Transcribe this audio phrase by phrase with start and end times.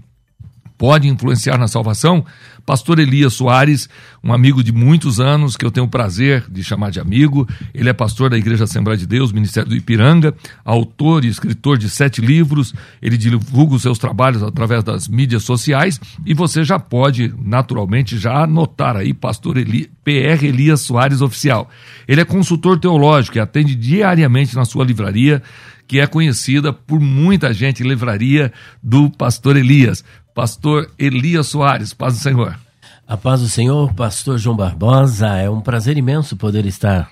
[0.82, 2.26] pode influenciar na salvação?
[2.66, 3.88] Pastor Elias Soares,
[4.24, 7.48] um amigo de muitos anos, que eu tenho o prazer de chamar de amigo.
[7.72, 10.34] Ele é pastor da Igreja Assembleia de Deus, Ministério do Ipiranga,
[10.66, 12.74] autor e escritor de sete livros.
[13.00, 18.42] Ele divulga os seus trabalhos através das mídias sociais e você já pode, naturalmente, já
[18.44, 21.70] anotar aí, Pastor Eli, PR Elias Soares Oficial.
[22.08, 25.44] Ele é consultor teológico e atende diariamente na sua livraria
[25.92, 30.06] que é conhecida por muita gente, livraria do Pastor Elias.
[30.34, 32.58] Pastor Elias Soares, paz do Senhor.
[33.06, 37.12] A paz do Senhor, Pastor João Barbosa, é um prazer imenso poder estar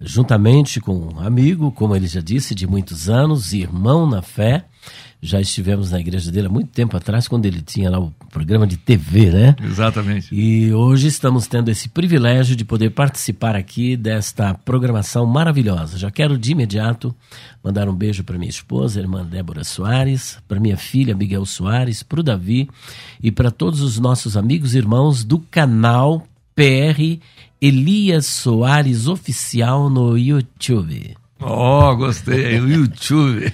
[0.00, 4.64] juntamente com um amigo, como ele já disse, de muitos anos, irmão na fé,
[5.24, 8.66] já estivemos na igreja dele há muito tempo atrás, quando ele tinha lá o programa
[8.66, 9.56] de TV, né?
[9.64, 10.28] Exatamente.
[10.30, 15.96] E hoje estamos tendo esse privilégio de poder participar aqui desta programação maravilhosa.
[15.96, 17.16] Já quero de imediato
[17.62, 22.20] mandar um beijo para minha esposa, irmã Débora Soares, para minha filha Miguel Soares, para
[22.20, 22.68] o Davi
[23.22, 27.18] e para todos os nossos amigos e irmãos do canal PR
[27.62, 31.16] Elias Soares Oficial no YouTube.
[31.46, 32.58] Oh, gostei.
[32.58, 33.52] O YouTube.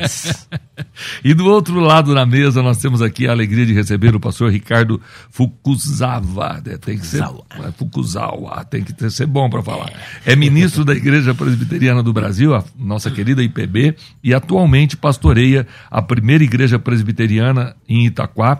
[0.00, 0.48] Yes.
[1.22, 4.50] e do outro lado da mesa nós temos aqui a alegria de receber o pastor
[4.50, 4.98] Ricardo
[5.30, 6.62] Fukuzawa.
[6.64, 9.92] É, tem que ser é, Fukuzawa, tem que ser bom para falar.
[10.24, 13.94] É ministro da Igreja Presbiteriana do Brasil, a nossa querida IPB,
[14.24, 18.58] e atualmente pastoreia a primeira igreja presbiteriana em Itaquá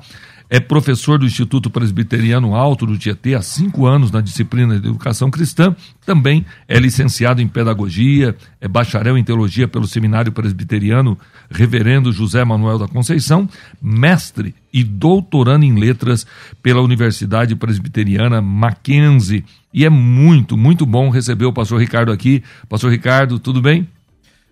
[0.53, 5.31] é professor do Instituto Presbiteriano Alto do Tietê há cinco anos na disciplina de Educação
[5.31, 11.19] Cristã, também é licenciado em Pedagogia, é bacharel em Teologia pelo Seminário Presbiteriano
[11.51, 13.49] Reverendo José Manuel da Conceição,
[13.81, 16.27] mestre e doutorando em Letras
[16.63, 19.47] pela Universidade Presbiteriana Mackenzie.
[19.73, 22.43] E é muito, muito bom receber o pastor Ricardo aqui.
[22.69, 23.89] Pastor Ricardo, tudo bem?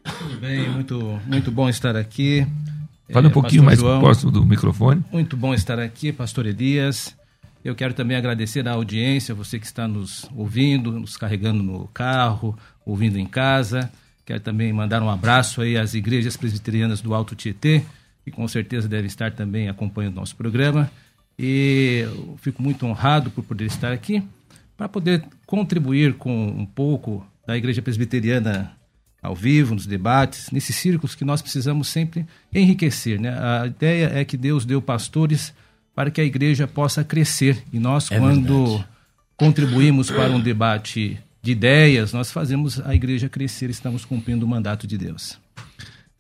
[0.02, 2.46] Tudo bem, muito, muito bom estar aqui.
[3.12, 5.04] Fale um é, pouquinho mais João, próximo do microfone.
[5.12, 7.16] Muito bom estar aqui, Pastor Elias.
[7.64, 12.58] Eu quero também agradecer a audiência, você que está nos ouvindo, nos carregando no carro,
[12.86, 13.90] ouvindo em casa.
[14.24, 17.82] Quero também mandar um abraço aí às igrejas presbiterianas do Alto Tietê,
[18.24, 20.90] que com certeza devem estar também acompanhando o nosso programa.
[21.38, 24.22] E eu fico muito honrado por poder estar aqui
[24.76, 28.72] para poder contribuir com um pouco da igreja presbiteriana
[29.22, 33.20] ao vivo, nos debates, nesses círculos que nós precisamos sempre enriquecer.
[33.20, 33.30] Né?
[33.30, 35.52] A ideia é que Deus deu pastores
[35.94, 37.62] para que a igreja possa crescer.
[37.72, 38.88] E nós, é quando verdade.
[39.36, 44.86] contribuímos para um debate de ideias, nós fazemos a igreja crescer, estamos cumprindo o mandato
[44.86, 45.38] de Deus.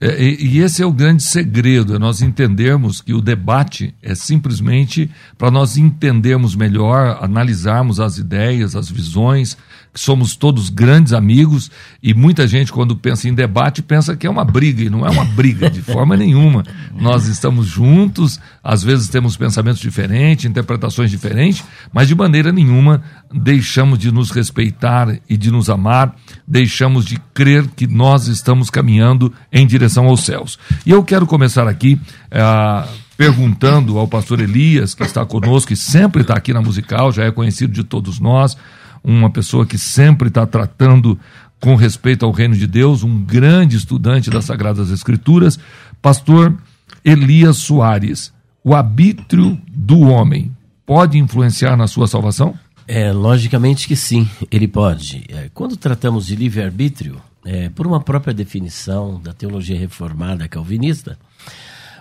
[0.02, 4.14] É, e, e, esse é o grande segredo, é nós entendermos que o debate é
[4.14, 9.58] simplesmente para nós entendermos melhor, analisarmos as ideias, as visões,
[9.92, 11.70] que somos todos grandes amigos
[12.02, 15.10] e muita gente, quando pensa em debate, pensa que é uma briga, e não é
[15.10, 16.64] uma briga de forma nenhuma.
[16.94, 23.02] Nós estamos juntos, às vezes temos pensamentos diferentes, interpretações diferentes, mas de maneira nenhuma
[23.32, 26.14] deixamos de nos respeitar e de nos amar,
[26.46, 30.58] deixamos de crer que nós estamos caminhando em direção aos céus.
[30.86, 32.00] E eu quero começar aqui.
[32.30, 37.24] Uh, perguntando ao pastor Elias, que está conosco e sempre está aqui na musical, já
[37.24, 38.56] é conhecido de todos nós,
[39.02, 41.18] uma pessoa que sempre está tratando
[41.60, 45.58] com respeito ao reino de Deus, um grande estudante das Sagradas Escrituras,
[46.00, 46.56] pastor
[47.04, 48.32] Elias Soares.
[48.64, 50.50] O arbítrio do homem
[50.86, 52.58] pode influenciar na sua salvação?
[52.88, 55.24] É, logicamente que sim, ele pode.
[55.28, 61.18] É, quando tratamos de livre-arbítrio, é, por uma própria definição da teologia reformada calvinista,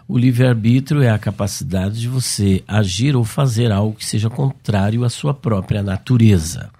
[0.07, 5.09] o livre-arbítrio é a capacidade de você agir ou fazer algo que seja contrário à
[5.09, 6.71] sua própria natureza.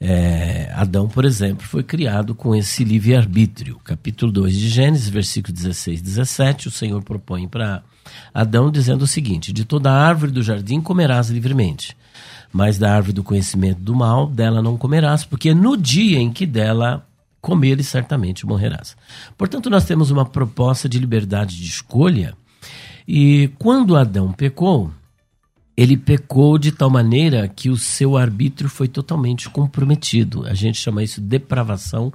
[0.00, 3.78] É, Adão, por exemplo, foi criado com esse livre-arbítrio.
[3.82, 7.82] Capítulo 2 de Gênesis, versículo 16 e 17, o Senhor propõe para
[8.32, 11.96] Adão dizendo o seguinte: De toda árvore do jardim comerás livremente,
[12.52, 16.44] mas da árvore do conhecimento do mal, dela não comerás, porque no dia em que
[16.44, 17.06] dela
[17.40, 18.96] comeres, certamente morrerás.
[19.38, 22.34] Portanto, nós temos uma proposta de liberdade de escolha,
[23.06, 24.90] e quando Adão pecou,
[25.76, 30.46] ele pecou de tal maneira que o seu arbítrio foi totalmente comprometido.
[30.46, 32.12] A gente chama isso de depravação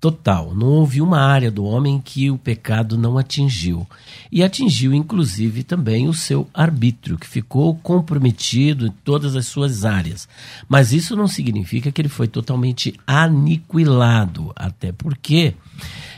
[0.00, 0.52] total.
[0.52, 3.86] Não houve uma área do homem que o pecado não atingiu.
[4.32, 10.28] E atingiu, inclusive, também o seu arbítrio, que ficou comprometido em todas as suas áreas.
[10.68, 15.54] Mas isso não significa que ele foi totalmente aniquilado, até porque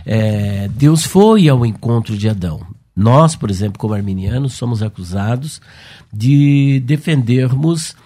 [0.06, 2.67] é, Deus foi ao encontro de Adão.
[2.97, 5.61] Nós, por exemplo, como arminianos, somos acusados
[6.14, 7.96] de defendermos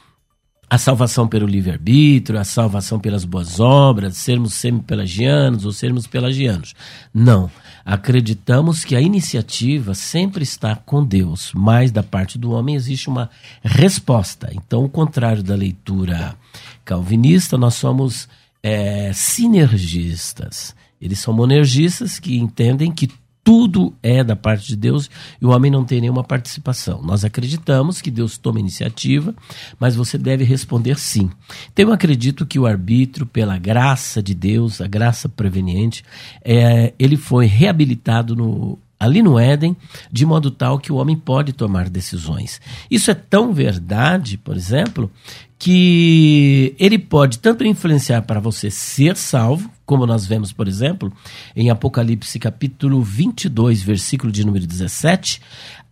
[0.71, 6.75] a salvação pelo livre-arbítrio, a salvação pelas boas obras, sermos semi-pelagianos ou sermos pelagianos.
[7.13, 7.51] Não.
[7.85, 13.31] Acreditamos que a iniciativa sempre está com Deus, mas da parte do homem existe uma
[13.63, 14.51] resposta.
[14.53, 16.37] Então, ao contrário da leitura
[16.85, 18.29] calvinista, nós somos
[18.63, 20.77] é, sinergistas.
[21.01, 23.09] Eles são monergistas que entendem que
[23.49, 25.09] tudo é da parte de Deus
[25.41, 27.01] e o homem não tem nenhuma participação.
[27.01, 29.35] Nós acreditamos que Deus toma iniciativa,
[29.81, 31.31] mas você deve responder sim.
[31.73, 36.05] Então eu acredito que o arbítrio, pela graça de Deus, a graça preveniente,
[36.45, 39.77] é, ele foi reabilitado no, ali no Éden,
[40.11, 42.61] de modo tal que o homem pode tomar decisões.
[42.91, 45.11] Isso é tão verdade, por exemplo,
[45.59, 51.13] que ele pode tanto influenciar para você ser salvo, como nós vemos, por exemplo,
[51.57, 55.41] em Apocalipse capítulo 22, versículo de número 17,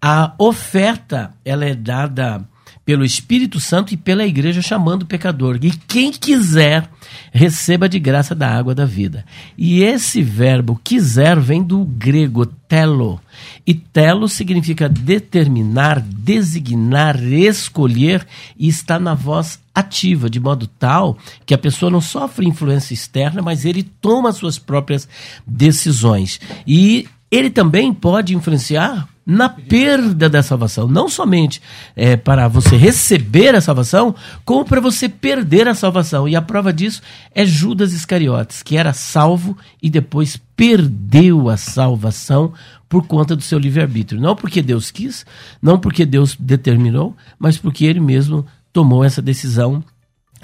[0.00, 2.46] a oferta ela é dada
[2.86, 5.58] pelo Espírito Santo e pela igreja chamando o pecador.
[5.60, 6.88] E quem quiser,
[7.32, 9.26] receba de graça da água da vida.
[9.58, 13.20] E esse verbo quiser vem do grego telo.
[13.66, 18.24] E telo significa determinar, designar, escolher
[18.56, 23.42] e está na voz ativa, de modo tal que a pessoa não sofre influência externa,
[23.42, 25.08] mas ele toma suas próprias
[25.44, 26.40] decisões.
[26.64, 30.86] E ele também pode influenciar na perda da salvação.
[30.86, 31.60] Não somente
[31.96, 34.14] é, para você receber a salvação,
[34.44, 36.28] como para você perder a salvação.
[36.28, 37.02] E a prova disso
[37.34, 42.52] é Judas Iscariotes, que era salvo e depois perdeu a salvação
[42.88, 44.20] por conta do seu livre-arbítrio.
[44.20, 45.26] Não porque Deus quis,
[45.60, 49.82] não porque Deus determinou, mas porque ele mesmo tomou essa decisão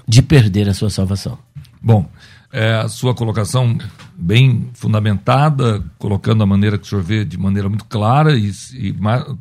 [0.09, 1.39] de perder a sua salvação.
[1.81, 2.09] Bom,
[2.53, 3.79] é, a sua colocação
[4.15, 8.95] bem fundamentada, colocando a maneira que o senhor vê de maneira muito clara e, e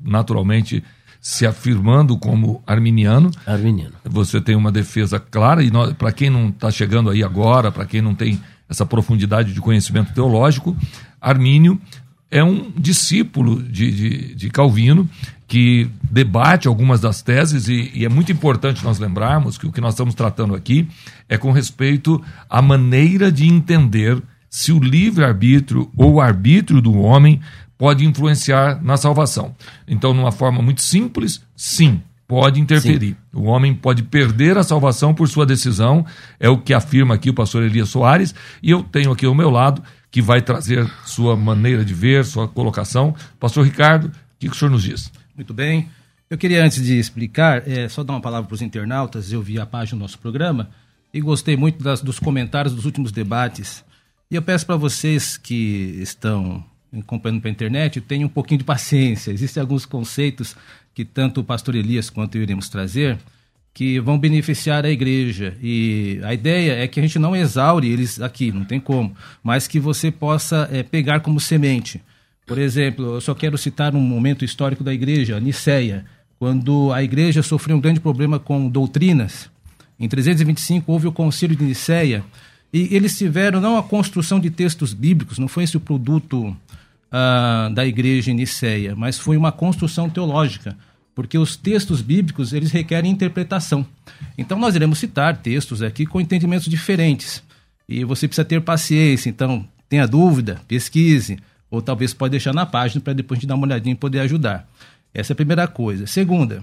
[0.03, 0.83] naturalmente
[1.19, 3.29] se afirmando como arminiano.
[3.45, 3.93] Arminiano.
[4.05, 8.01] Você tem uma defesa clara e para quem não está chegando aí agora, para quem
[8.01, 10.75] não tem essa profundidade de conhecimento teológico,
[11.19, 11.79] Armínio
[12.31, 15.07] é um discípulo de, de, de Calvino
[15.51, 19.81] que debate algumas das teses e, e, é muito importante nós lembrarmos que o que
[19.81, 20.88] nós estamos tratando aqui
[21.27, 27.41] é com respeito à maneira de entender se o livre-arbítrio ou o arbítrio do homem
[27.77, 29.53] pode influenciar na salvação.
[29.86, 33.17] Então, numa forma muito simples, sim, pode interferir.
[33.34, 33.38] Sim.
[33.38, 36.05] O homem pode perder a salvação por sua decisão,
[36.39, 39.50] é o que afirma aqui o pastor Elias Soares, e eu tenho aqui ao meu
[39.50, 43.13] lado que vai trazer sua maneira de ver, sua colocação.
[43.38, 45.12] Pastor Ricardo, o que, que o senhor nos diz?
[45.35, 45.89] Muito bem.
[46.29, 49.31] Eu queria, antes de explicar, é, só dar uma palavra para os internautas.
[49.31, 50.69] Eu vi a página do nosso programa
[51.13, 53.83] e gostei muito das, dos comentários dos últimos debates.
[54.29, 56.63] E eu peço para vocês que estão
[56.97, 59.31] acompanhando pela internet, tenham um pouquinho de paciência.
[59.31, 60.55] Existem alguns conceitos
[60.93, 63.17] que tanto o pastor Elias quanto eu iremos trazer
[63.73, 65.57] que vão beneficiar a igreja.
[65.61, 69.67] E a ideia é que a gente não exaure eles aqui, não tem como, mas
[69.67, 72.01] que você possa é, pegar como semente.
[72.45, 76.05] Por exemplo, eu só quero citar um momento histórico da igreja, Niceia,
[76.39, 79.50] quando a igreja sofreu um grande problema com doutrinas.
[80.00, 82.24] Em 325 houve o concílio de Niceia
[82.74, 87.74] e eles tiveram não a construção de textos bíblicos, não foi esse o produto uh,
[87.74, 90.75] da igreja em Niceia, mas foi uma construção teológica,
[91.13, 93.86] porque os textos bíblicos eles requerem interpretação.
[94.36, 97.43] Então nós iremos citar textos aqui com entendimentos diferentes
[97.88, 99.29] e você precisa ter paciência.
[99.29, 101.38] Então tenha dúvida, pesquise
[101.71, 104.19] ou talvez pode deixar na página para depois a gente dar uma olhadinha e poder
[104.19, 104.69] ajudar.
[105.13, 106.05] Essa é a primeira coisa.
[106.05, 106.61] Segunda,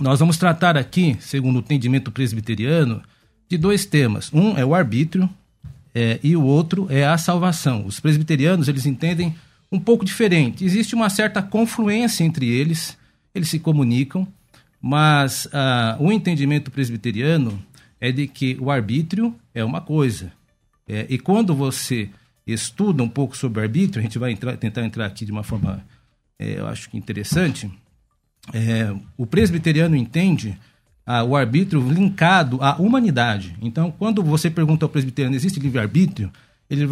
[0.00, 3.02] nós vamos tratar aqui, segundo o entendimento presbiteriano,
[3.48, 4.32] de dois temas.
[4.32, 5.28] Um é o arbítrio
[5.94, 7.84] é, e o outro é a salvação.
[7.84, 9.34] Os presbiterianos eles entendem
[9.70, 10.64] um pouco diferente.
[10.64, 12.96] Existe uma certa confluência entre eles,
[13.34, 14.26] eles se comunicam,
[14.80, 17.60] mas uh, o entendimento presbiteriano
[18.00, 20.32] é de que o arbítrio é uma coisa.
[20.86, 22.08] É, e quando você
[22.52, 25.84] estuda um pouco sobre arbítrio, a gente vai entrar, tentar entrar aqui de uma forma,
[26.38, 27.70] é, eu acho que interessante.
[28.52, 30.58] É, o presbiteriano entende
[31.04, 33.56] ah, o arbítrio linkado à humanidade.
[33.62, 36.30] Então, quando você pergunta ao presbiteriano, existe livre-arbítrio?
[36.68, 36.86] Ele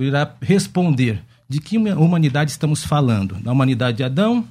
[0.00, 3.34] irá responder de que humanidade estamos falando?
[3.36, 4.46] Da humanidade de Adão,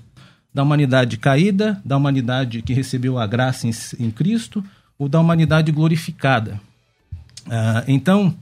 [0.54, 4.64] da humanidade caída, da humanidade que recebeu a graça em, em Cristo,
[4.98, 6.60] ou da humanidade glorificada?
[7.50, 8.36] Ah, então,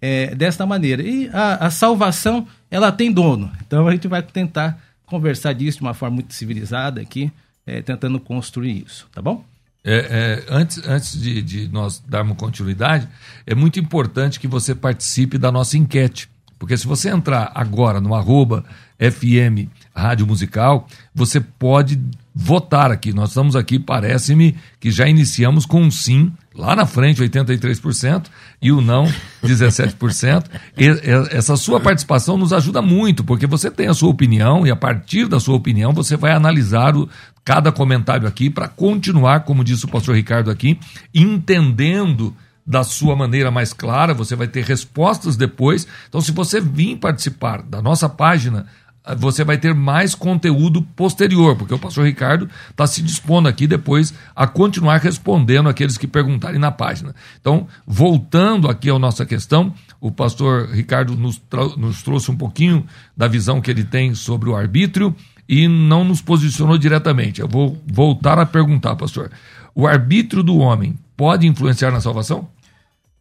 [0.00, 1.02] é, desta maneira.
[1.02, 3.50] E a, a, salvação, ela tem dono.
[3.66, 7.30] Então a gente vai tentar conversar disso de uma forma muito civilizada aqui,
[7.66, 9.44] é, tentando construir isso, tá bom?
[9.84, 13.06] É, é, antes antes de, de, nós darmos continuidade,
[13.46, 16.28] é muito importante que você participe da nossa enquete.
[16.58, 18.64] Porque se você entrar agora no arroba
[18.98, 22.00] FM Rádio Musical, você pode
[22.38, 23.14] votar aqui.
[23.14, 28.26] Nós estamos aqui, parece-me que já iniciamos com um sim lá na frente, 83%,
[28.60, 29.10] e o não,
[29.42, 30.44] 17%.
[30.76, 30.86] E,
[31.34, 35.26] essa sua participação nos ajuda muito, porque você tem a sua opinião e a partir
[35.26, 37.08] da sua opinião você vai analisar o,
[37.42, 40.78] cada comentário aqui para continuar, como disse o pastor Ricardo aqui,
[41.14, 45.86] entendendo da sua maneira mais clara, você vai ter respostas depois.
[46.08, 48.66] Então, se você vir participar da nossa página
[49.14, 54.12] você vai ter mais conteúdo posterior, porque o pastor Ricardo está se dispondo aqui depois
[54.34, 57.14] a continuar respondendo aqueles que perguntarem na página.
[57.40, 61.40] Então, voltando aqui à nossa questão, o pastor Ricardo nos,
[61.76, 62.84] nos trouxe um pouquinho
[63.16, 65.14] da visão que ele tem sobre o arbítrio
[65.48, 67.40] e não nos posicionou diretamente.
[67.40, 69.30] Eu vou voltar a perguntar, pastor:
[69.74, 72.48] o arbítrio do homem pode influenciar na salvação?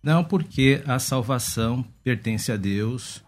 [0.02, 3.24] Não, porque a salvação pertence a Deus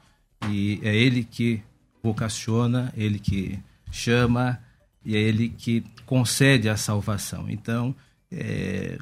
[0.49, 1.61] e é Ele que
[2.07, 3.59] vocaciona, ele que
[3.91, 4.59] chama
[5.05, 7.49] e é ele que concede a salvação.
[7.49, 7.95] Então,
[8.31, 8.97] é,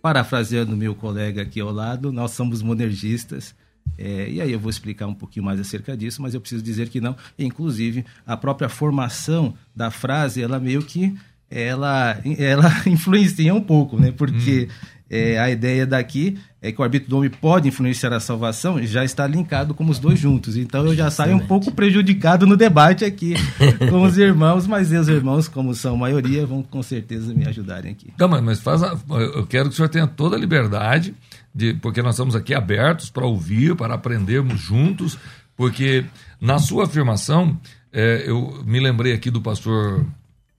[0.00, 3.54] parafraseando meu colega aqui ao lado, nós somos monergistas.
[3.98, 6.88] É, e aí eu vou explicar um pouquinho mais acerca disso, mas eu preciso dizer
[6.88, 7.16] que não.
[7.38, 11.16] Inclusive, a própria formação da frase, ela meio que
[11.52, 14.12] ela, ela influencia um pouco, né?
[14.16, 14.94] Porque hum.
[15.10, 19.04] é, a ideia daqui é que o arbítrio do homem pode influenciar a salvação, já
[19.04, 20.56] está linkado como os dois juntos.
[20.56, 23.34] Então eu já saio um pouco prejudicado no debate aqui
[23.90, 28.12] com os irmãos, mas os irmãos, como são maioria, vão com certeza me ajudarem aqui.
[28.16, 31.14] Não, mas faz a, eu quero que o senhor tenha toda a liberdade,
[31.52, 35.18] de, porque nós estamos aqui abertos para ouvir, para aprendermos juntos,
[35.56, 36.04] porque
[36.40, 37.58] na sua afirmação,
[37.92, 40.06] é, eu me lembrei aqui do pastor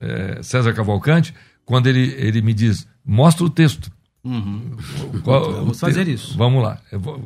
[0.04, 1.34] é, César Cavalcante,
[1.64, 3.90] quando ele, ele me diz, mostra o texto.
[4.22, 4.76] Uhum.
[5.22, 6.36] Qual, Vamos fazer isso.
[6.36, 6.78] Vamos lá.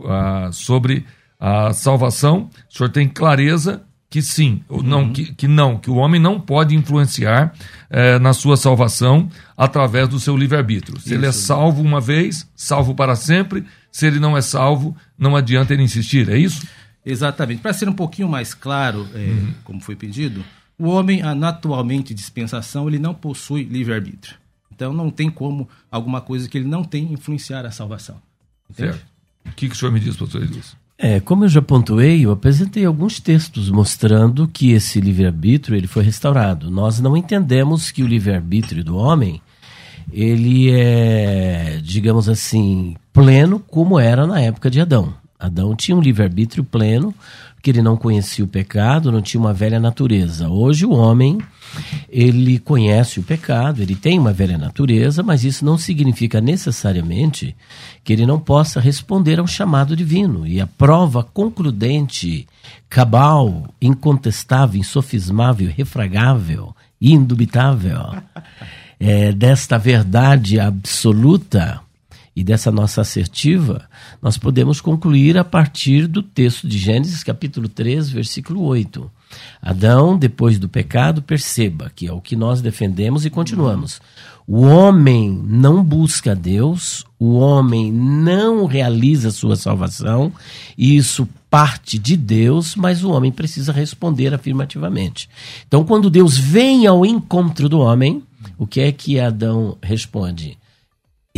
[0.06, 1.04] Ah, sobre
[1.38, 4.82] a salvação, o senhor tem clareza que sim, uhum.
[4.82, 7.52] não, que, que, não, que o homem não pode influenciar
[7.90, 10.99] eh, na sua salvação através do seu livre-arbítrio.
[10.99, 11.14] Se Isso.
[11.14, 13.66] ele é salvo uma vez, salvo para sempre.
[13.92, 16.66] Se ele não é salvo, não adianta ele insistir, é isso?
[17.04, 17.61] Exatamente.
[17.61, 19.54] Para ser um pouquinho mais claro, é, uhum.
[19.62, 20.42] como foi pedido,
[20.78, 24.37] o homem, naturalmente dispensação, ele não possui livre-arbítrio.
[24.73, 28.16] Então não tem como alguma coisa que ele não tem influenciar a salvação.
[28.70, 28.92] Entende?
[28.92, 29.06] Certo.
[29.44, 30.76] O que, que o senhor me diz, pastor Elias?
[30.97, 36.02] É, como eu já pontuei, eu apresentei alguns textos mostrando que esse livre-arbítrio ele foi
[36.02, 36.70] restaurado.
[36.70, 39.40] Nós não entendemos que o livre-arbítrio do homem
[40.12, 45.14] ele é, digamos assim, pleno como era na época de Adão.
[45.38, 47.14] Adão tinha um livre-arbítrio pleno,
[47.59, 50.49] porque ele não conhecia o pecado, não tinha uma velha natureza.
[50.49, 51.38] Hoje o homem
[52.09, 57.57] ele conhece o pecado, ele tem uma velha natureza, mas isso não significa necessariamente
[58.05, 60.47] que ele não possa responder ao chamado divino.
[60.47, 62.47] E a prova concludente,
[62.88, 68.23] cabal, incontestável, insofismável, refragável, indubitável,
[69.00, 71.81] é, desta verdade absoluta
[72.38, 73.88] e dessa nossa assertiva,
[74.23, 79.11] nós podemos concluir a partir do texto de Gênesis, capítulo 3, versículo 8
[79.61, 84.00] Adão, depois do pecado, perceba que é o que nós defendemos e continuamos.
[84.47, 90.33] O homem não busca Deus, o homem não realiza sua salvação,
[90.78, 95.28] e isso parte de Deus, mas o homem precisa responder afirmativamente.
[95.66, 98.23] Então, quando Deus vem ao encontro do homem,
[98.57, 100.57] o que é que Adão responde?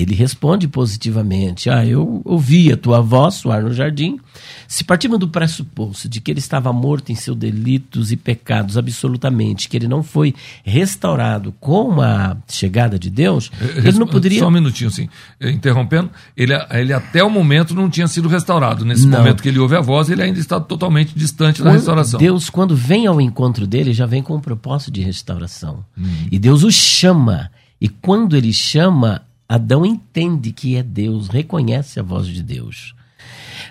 [0.00, 4.18] Ele responde positivamente: Ah, eu ouvi a tua voz soar no jardim.
[4.66, 9.68] Se partimos do pressuposto de que ele estava morto em seus delitos e pecados, absolutamente,
[9.68, 14.38] que ele não foi restaurado com a chegada de Deus, ele não poderia.
[14.38, 15.08] Só um minutinho, sim.
[15.40, 18.84] Interrompendo, ele, ele até o momento não tinha sido restaurado.
[18.84, 19.18] Nesse não.
[19.18, 22.18] momento que ele ouve a voz, ele ainda está totalmente distante quando da restauração.
[22.18, 25.84] Deus, quando vem ao encontro dele, já vem com um propósito de restauração.
[25.96, 26.28] Uhum.
[26.30, 27.50] E Deus o chama.
[27.80, 32.94] E quando ele chama, Adão entende que é Deus, reconhece a voz de Deus.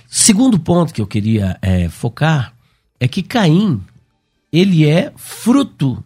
[0.10, 2.54] Segundo ponto que eu queria é, focar
[3.00, 3.82] é que Caim
[4.52, 6.04] ele é fruto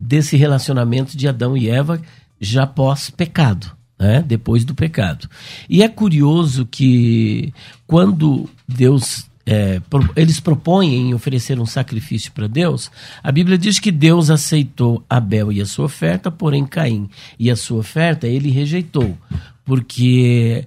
[0.00, 2.02] desse relacionamento de Adão e Eva
[2.40, 4.20] já pós pecado, né?
[4.20, 5.30] depois do pecado.
[5.70, 7.54] E é curioso que
[7.86, 9.80] quando Deus é,
[10.16, 12.90] eles propõem oferecer um sacrifício para Deus,
[13.22, 17.56] a Bíblia diz que Deus aceitou Abel e a sua oferta, porém Caim e a
[17.56, 19.16] sua oferta ele rejeitou,
[19.64, 20.66] porque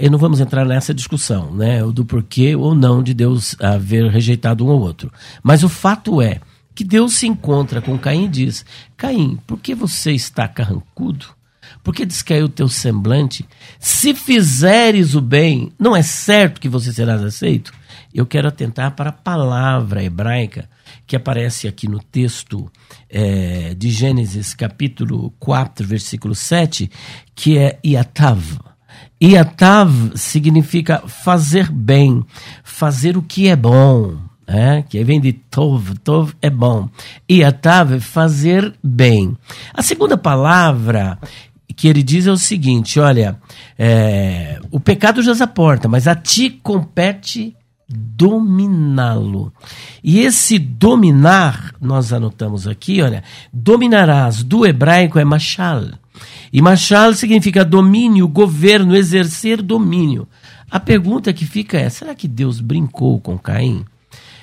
[0.00, 4.64] e não vamos entrar nessa discussão, né, do porquê ou não de Deus haver rejeitado
[4.64, 5.12] um ou outro.
[5.42, 6.40] Mas o fato é
[6.74, 8.64] que Deus se encontra com Caim e diz:
[8.96, 11.26] Caim, por que você está carrancudo?
[11.82, 13.46] Por que descaiu o teu semblante?
[13.78, 17.72] Se fizeres o bem, não é certo que você serás aceito?
[18.16, 20.68] Eu quero atentar para a palavra hebraica
[21.06, 22.72] que aparece aqui no texto
[23.10, 26.90] é, de Gênesis, capítulo 4, versículo 7,
[27.34, 28.58] que é Iatav.
[29.22, 32.24] Iatav significa fazer bem,
[32.64, 34.16] fazer o que é bom.
[34.46, 36.88] É, que vem de tov, tov é bom.
[37.28, 39.36] Iatav é fazer bem.
[39.74, 41.18] A segunda palavra
[41.76, 43.38] que ele diz é o seguinte: olha,
[43.78, 47.54] é, o pecado já a porta, mas a ti compete
[47.88, 49.52] dominá-lo.
[50.02, 53.22] E esse dominar, nós anotamos aqui, olha,
[53.52, 55.84] dominarás do hebraico é machal.
[56.52, 60.26] E machal significa domínio, governo, exercer domínio.
[60.70, 63.84] A pergunta que fica é: será que Deus brincou com Caim?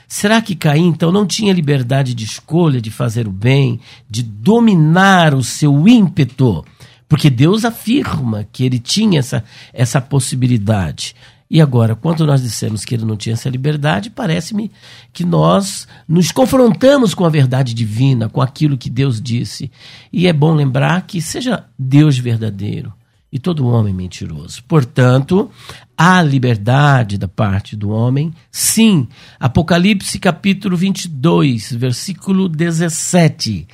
[0.07, 3.79] Será que Caim então não tinha liberdade de escolha, de fazer o bem,
[4.09, 6.63] de dominar o seu ímpeto?
[7.09, 11.15] Porque Deus afirma que ele tinha essa, essa possibilidade.
[11.53, 14.71] E agora, quando nós dissemos que ele não tinha essa liberdade, parece-me
[15.13, 19.71] que nós nos confrontamos com a verdade divina, com aquilo que Deus disse.
[20.11, 22.91] E é bom lembrar que seja Deus verdadeiro
[23.31, 24.63] e todo homem mentiroso.
[24.67, 25.51] Portanto,
[25.95, 29.07] há liberdade da parte do homem, sim.
[29.39, 33.67] Apocalipse capítulo 22, versículo 17.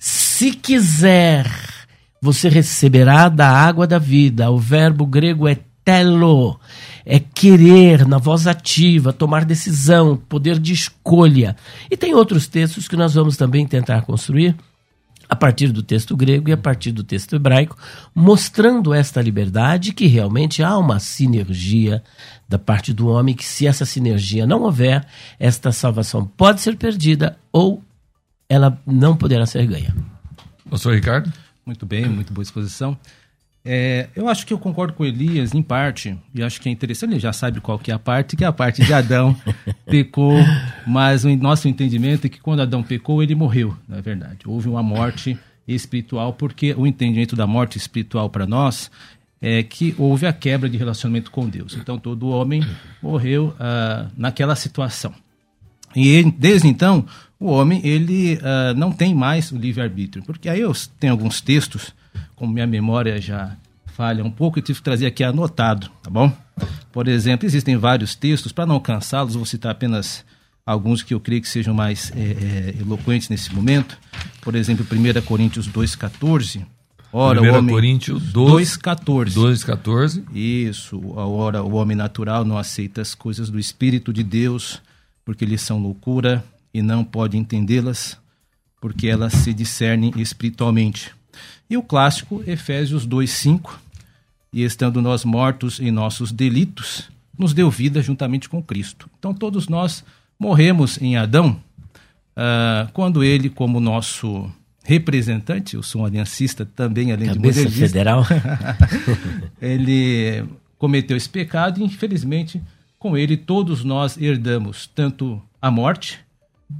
[0.00, 1.48] Se quiser
[2.20, 4.50] você receberá da água da vida.
[4.50, 6.60] O verbo grego é telo,
[7.04, 11.56] é querer na voz ativa, tomar decisão, poder de escolha.
[11.90, 14.56] E tem outros textos que nós vamos também tentar construir
[15.30, 17.78] a partir do texto grego e a partir do texto hebraico,
[18.12, 22.02] mostrando esta liberdade que realmente há uma sinergia
[22.48, 25.06] da parte do homem, que se essa sinergia não houver,
[25.38, 27.80] esta salvação pode ser perdida ou
[28.48, 29.94] ela não poderá ser ganha.
[30.68, 31.32] Pastor Ricardo?
[31.64, 32.98] Muito bem, muito boa exposição.
[33.64, 37.12] É, eu acho que eu concordo com Elias em parte, e acho que é interessante,
[37.12, 39.36] ele já sabe qual que é a parte, que é a parte de Adão
[39.84, 40.38] pecou,
[40.86, 44.40] mas o nosso entendimento é que quando Adão pecou, ele morreu, na é verdade.
[44.46, 48.90] Houve uma morte espiritual, porque o entendimento da morte espiritual para nós
[49.42, 51.74] é que houve a quebra de relacionamento com Deus.
[51.74, 52.62] Então todo homem
[53.02, 55.14] morreu uh, naquela situação.
[55.94, 57.04] E ele, desde então,
[57.38, 60.22] o homem ele uh, não tem mais o livre-arbítrio.
[60.24, 61.94] Porque aí eu tenho alguns textos
[62.34, 66.32] como minha memória já falha um pouco, eu tive que trazer aqui anotado, tá bom?
[66.92, 70.24] Por exemplo, existem vários textos, para não cansá-los, vou citar apenas
[70.64, 73.98] alguns que eu creio que sejam mais é, é, eloquentes nesse momento.
[74.40, 76.64] Por exemplo, 1 Coríntios 2,14.
[77.12, 79.32] Ora, 1 o homem, Coríntios 2,14.
[79.32, 80.24] 2,14.
[80.34, 81.00] Isso.
[81.14, 84.80] Ora, o homem natural não aceita as coisas do Espírito de Deus,
[85.24, 88.16] porque lhes são loucura e não pode entendê-las,
[88.80, 91.12] porque elas se discernem espiritualmente.
[91.70, 93.78] E o clássico Efésios 2:5,
[94.52, 99.08] e estando nós mortos em nossos delitos, nos deu vida juntamente com Cristo.
[99.18, 100.04] Então todos nós
[100.36, 101.60] morremos em Adão,
[102.36, 104.50] uh, quando ele, como nosso
[104.82, 108.26] representante, eu sou um aliancista também, além Cabeça de federal,
[109.62, 110.44] ele
[110.76, 112.60] cometeu esse pecado e infelizmente
[112.98, 116.18] com ele todos nós herdamos tanto a morte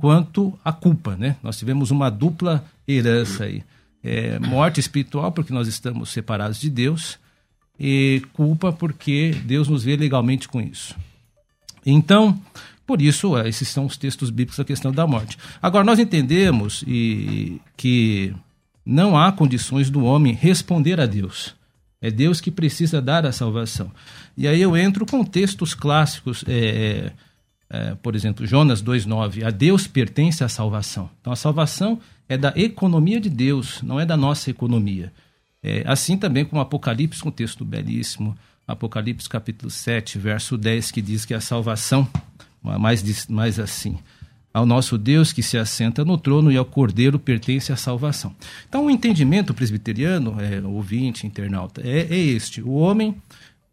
[0.01, 1.37] quanto a culpa, né?
[1.43, 3.63] Nós tivemos uma dupla herança aí
[4.03, 7.19] é, morte espiritual, porque nós estamos separados de Deus,
[7.79, 10.95] e culpa, porque Deus nos vê legalmente com isso.
[11.85, 12.39] Então,
[12.87, 15.39] por isso, é, esses são os textos bíblicos da questão da morte.
[15.63, 18.35] Agora, nós entendemos e, que
[18.85, 21.55] não há condições do homem responder a Deus.
[22.03, 23.91] É Deus que precisa dar a salvação.
[24.37, 27.13] E aí eu entro com textos clássicos, é,
[27.71, 29.45] é, por exemplo, Jonas 2,9.
[29.45, 31.09] A Deus pertence a salvação.
[31.21, 35.13] Então a salvação é da economia de Deus, não é da nossa economia.
[35.63, 41.25] É, assim também como Apocalipse, um texto belíssimo, Apocalipse capítulo 7, verso 10, que diz
[41.25, 42.09] que a salvação,
[42.63, 43.99] mais, mais assim,
[44.53, 48.35] ao nosso Deus que se assenta no trono e ao Cordeiro pertence a salvação.
[48.69, 52.61] Então, o entendimento presbiteriano, é, ouvinte, internauta, é, é este.
[52.61, 53.15] O homem,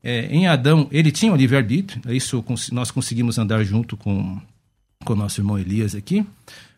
[0.08, 2.42] é, em Adão, ele tinha o livre-arbítrio, isso
[2.72, 4.40] nós conseguimos andar junto com
[5.06, 6.26] o nosso irmão Elias aqui,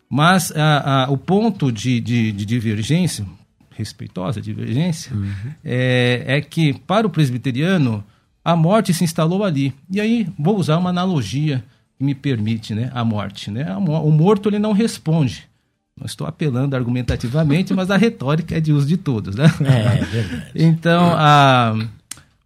[0.09, 3.23] mas a, a, o ponto de, de, de, divergência,
[3.69, 5.31] respeitosa divergência, uhum.
[5.63, 8.03] é, é que para o presbiteriano
[8.43, 9.75] a morte se instalou ali.
[9.91, 11.63] E aí vou usar uma analogia
[11.99, 13.51] que me permite né, a morte.
[13.51, 13.75] Né?
[13.75, 15.47] O morto ele não responde.
[15.95, 19.35] Não estou apelando argumentativamente, mas a retórica é de uso de todos.
[19.35, 19.45] Né?
[19.61, 20.45] É, é verdade.
[20.55, 21.75] Então, a,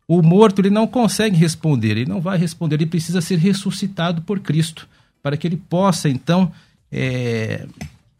[0.08, 4.39] o morto ele não consegue responder, ele não vai responder, ele precisa ser ressuscitado por
[4.39, 4.88] Cristo,
[5.22, 6.52] para que ele possa, então,
[6.92, 7.66] é,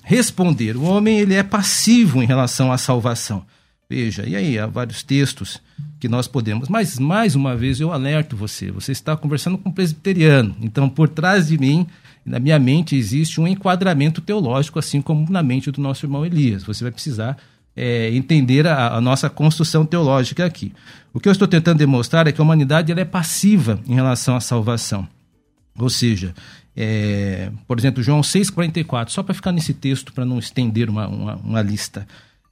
[0.04, 0.78] responder.
[0.78, 3.46] O homem ele é passivo em relação à salvação.
[3.90, 5.62] Veja, e aí há vários textos
[6.00, 6.70] que nós podemos.
[6.70, 8.72] Mas mais uma vez eu alerto você.
[8.72, 10.56] Você está conversando com um presbiteriano.
[10.62, 11.86] Então, por trás de mim,
[12.26, 16.64] na minha mente, existe um enquadramento teológico, assim como na mente do nosso irmão Elias.
[16.64, 17.38] Você vai precisar
[17.76, 20.74] é, entender a, a, nossa construção teológica aqui.
[21.14, 24.36] O que eu estou tentando demonstrar é que a humanidade ela é passiva em relação
[24.36, 25.08] à salvação.
[25.78, 26.34] Ou seja,
[26.76, 31.36] é, por exemplo, João 6,44, só para ficar nesse texto, para não estender uma, uma,
[31.36, 32.08] uma lista.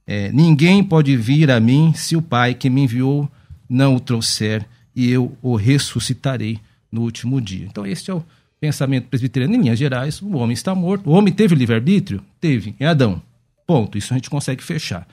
[0.06, 3.30] É, Ninguém pode vir a mim se o Pai que me enviou
[3.68, 6.58] não o trouxer, e eu o ressuscitarei
[6.90, 7.66] no último dia.
[7.66, 8.22] Então, este é o
[8.60, 9.54] pensamento presbiteriano.
[9.54, 11.08] Em linhas gerais, o homem está morto.
[11.08, 12.22] O homem teve livre-arbítrio?
[12.38, 13.22] Teve, em Adão.
[13.66, 13.96] Ponto.
[13.98, 15.06] Isso a gente consegue fechar.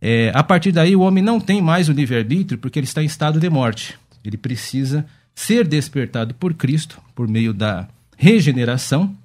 [0.00, 3.06] É, a partir daí, o homem não tem mais o livre-arbítrio porque ele está em
[3.06, 3.98] estado de morte.
[4.24, 9.16] Ele precisa ser despertado por Cristo, por meio da regeneração,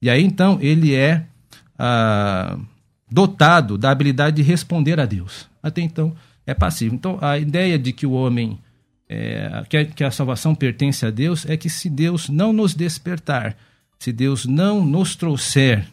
[0.00, 1.24] e aí então ele é
[1.78, 2.58] ah,
[3.10, 5.48] dotado da habilidade de responder a Deus.
[5.62, 6.14] Até então
[6.46, 6.94] é passivo.
[6.94, 8.58] Então a ideia de que o homem,
[9.08, 12.74] é, que, a, que a salvação pertence a Deus, é que se Deus não nos
[12.74, 13.56] despertar,
[13.98, 15.86] se Deus não nos trouxer,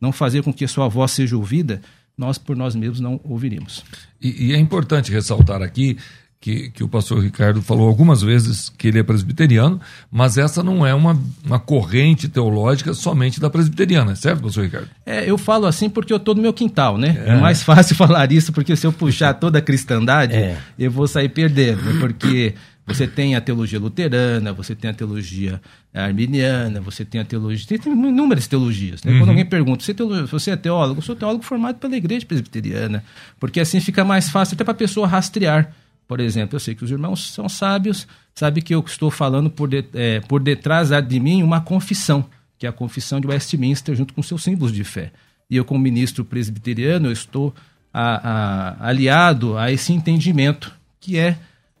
[0.00, 1.80] não fazer com que a sua voz seja ouvida,
[2.16, 3.84] nós por nós mesmos não ouviríamos.
[4.20, 5.96] E, e é importante ressaltar aqui
[6.40, 9.80] que, que o pastor Ricardo falou algumas vezes que ele é presbiteriano,
[10.10, 14.88] mas essa não é uma, uma corrente teológica somente da presbiteriana, certo, pastor Ricardo?
[15.04, 17.24] É, eu falo assim porque eu estou no meu quintal, né?
[17.26, 17.30] É.
[17.30, 17.36] é.
[17.36, 20.58] mais fácil falar isso, porque se eu puxar toda a cristandade, é.
[20.78, 22.54] eu vou sair perdendo, porque
[22.88, 25.60] você tem a teologia luterana, você tem a teologia
[25.92, 27.78] arminiana, você tem a teologia.
[27.78, 29.04] Tem inúmeras teologias.
[29.04, 29.12] Né?
[29.12, 29.18] Uhum.
[29.18, 30.98] Quando alguém pergunta, você é, teólogo, você é teólogo?
[30.98, 33.04] Eu sou teólogo formado pela igreja presbiteriana.
[33.38, 35.72] Porque assim fica mais fácil até para a pessoa rastrear.
[36.06, 39.68] Por exemplo, eu sei que os irmãos são sábios, sabe que eu estou falando por,
[39.68, 42.24] de, é, por detrás de mim uma confissão,
[42.58, 45.12] que é a confissão de Westminster, junto com seus símbolos de fé.
[45.50, 47.54] E eu, como ministro presbiteriano, eu estou
[47.92, 48.30] a,
[48.80, 51.36] a, aliado a esse entendimento, que é,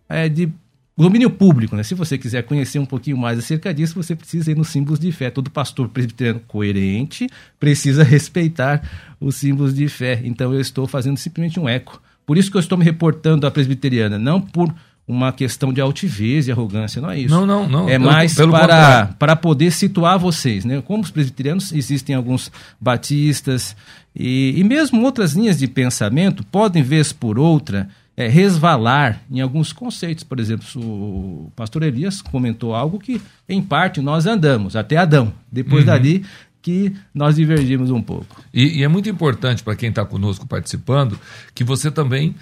[0.06, 0.52] é de
[1.02, 1.82] domínio público, né?
[1.82, 5.12] Se você quiser conhecer um pouquinho mais acerca disso, você precisa ir nos símbolos de
[5.12, 5.30] fé.
[5.30, 8.82] Todo pastor presbiteriano coerente precisa respeitar
[9.20, 10.20] os símbolos de fé.
[10.24, 12.00] Então eu estou fazendo simplesmente um eco.
[12.26, 14.74] Por isso que eu estou me reportando à presbiteriana, não por
[15.08, 17.34] uma questão de altivez e arrogância, não é isso.
[17.34, 17.88] Não, não, não.
[17.88, 20.82] É mais pelo para, para poder situar vocês, né?
[20.82, 23.74] Como os presbiterianos, existem alguns batistas
[24.14, 29.72] e, e mesmo outras linhas de pensamento podem, vez por outra, é, resvalar em alguns
[29.72, 30.24] conceitos.
[30.24, 35.32] Por exemplo, o pastor Elias comentou algo que, em parte, nós andamos, até Adão.
[35.52, 35.86] Depois uhum.
[35.86, 36.24] dali
[36.60, 38.42] que nós divergimos um pouco.
[38.52, 41.16] E, e é muito importante para quem está conosco participando
[41.54, 42.34] que você também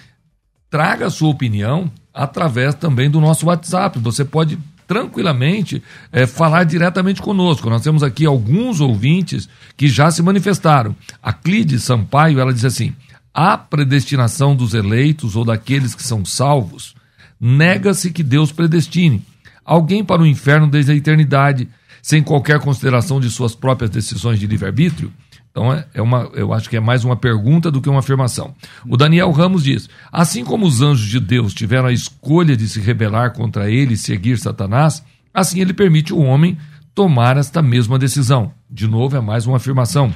[0.67, 3.99] traga a sua opinião através também do nosso WhatsApp.
[3.99, 7.69] Você pode tranquilamente é, falar diretamente conosco.
[7.69, 10.95] Nós temos aqui alguns ouvintes que já se manifestaram.
[11.21, 12.95] A Clide Sampaio, ela diz assim:
[13.37, 16.95] a predestinação dos eleitos ou daqueles que são salvos,
[17.39, 19.23] nega-se que Deus predestine
[19.63, 21.69] alguém para o inferno desde a eternidade,
[22.01, 25.13] sem qualquer consideração de suas próprias decisões de livre-arbítrio?
[25.51, 28.55] Então, é, é uma, eu acho que é mais uma pergunta do que uma afirmação.
[28.87, 32.81] O Daniel Ramos diz: assim como os anjos de Deus tiveram a escolha de se
[32.81, 36.57] rebelar contra ele e seguir Satanás, assim ele permite o homem
[36.95, 38.51] tomar esta mesma decisão.
[38.67, 40.11] De novo, é mais uma afirmação.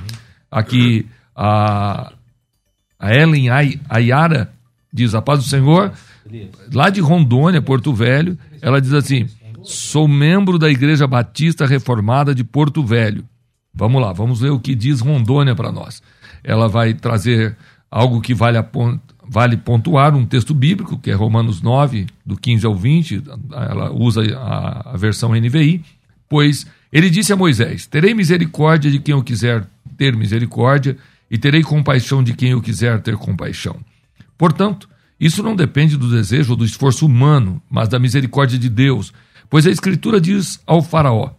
[0.50, 2.14] Aqui, a,
[3.02, 3.48] a Ellen
[3.90, 4.54] Ayara
[4.94, 5.92] diz: A paz do Senhor,
[6.72, 9.28] lá de Rondônia, Porto Velho, ela diz assim:
[9.64, 13.26] Sou membro da Igreja Batista Reformada de Porto Velho.
[13.74, 16.04] Vamos lá, vamos ver o que diz Rondônia para nós.
[16.44, 17.58] Ela vai trazer
[17.90, 18.58] algo que vale,
[19.28, 24.22] vale pontuar, um texto bíblico, que é Romanos 9, do 15 ao 20, ela usa
[24.38, 25.82] a, a versão NVI,
[26.30, 29.66] pois ele disse a Moisés: Terei misericórdia de quem eu quiser
[29.98, 30.98] ter misericórdia
[31.32, 33.78] e terei compaixão de quem eu quiser ter compaixão.
[34.38, 39.14] Portanto, isso não depende do desejo ou do esforço humano, mas da misericórdia de Deus,
[39.50, 41.32] pois a Escritura diz ao Faraó: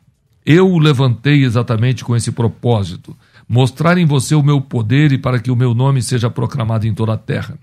[0.46, 3.14] Eu o levantei exatamente com esse propósito,
[3.46, 6.94] mostrar em você o meu poder e para que o meu nome seja proclamado em
[6.94, 7.58] toda a terra.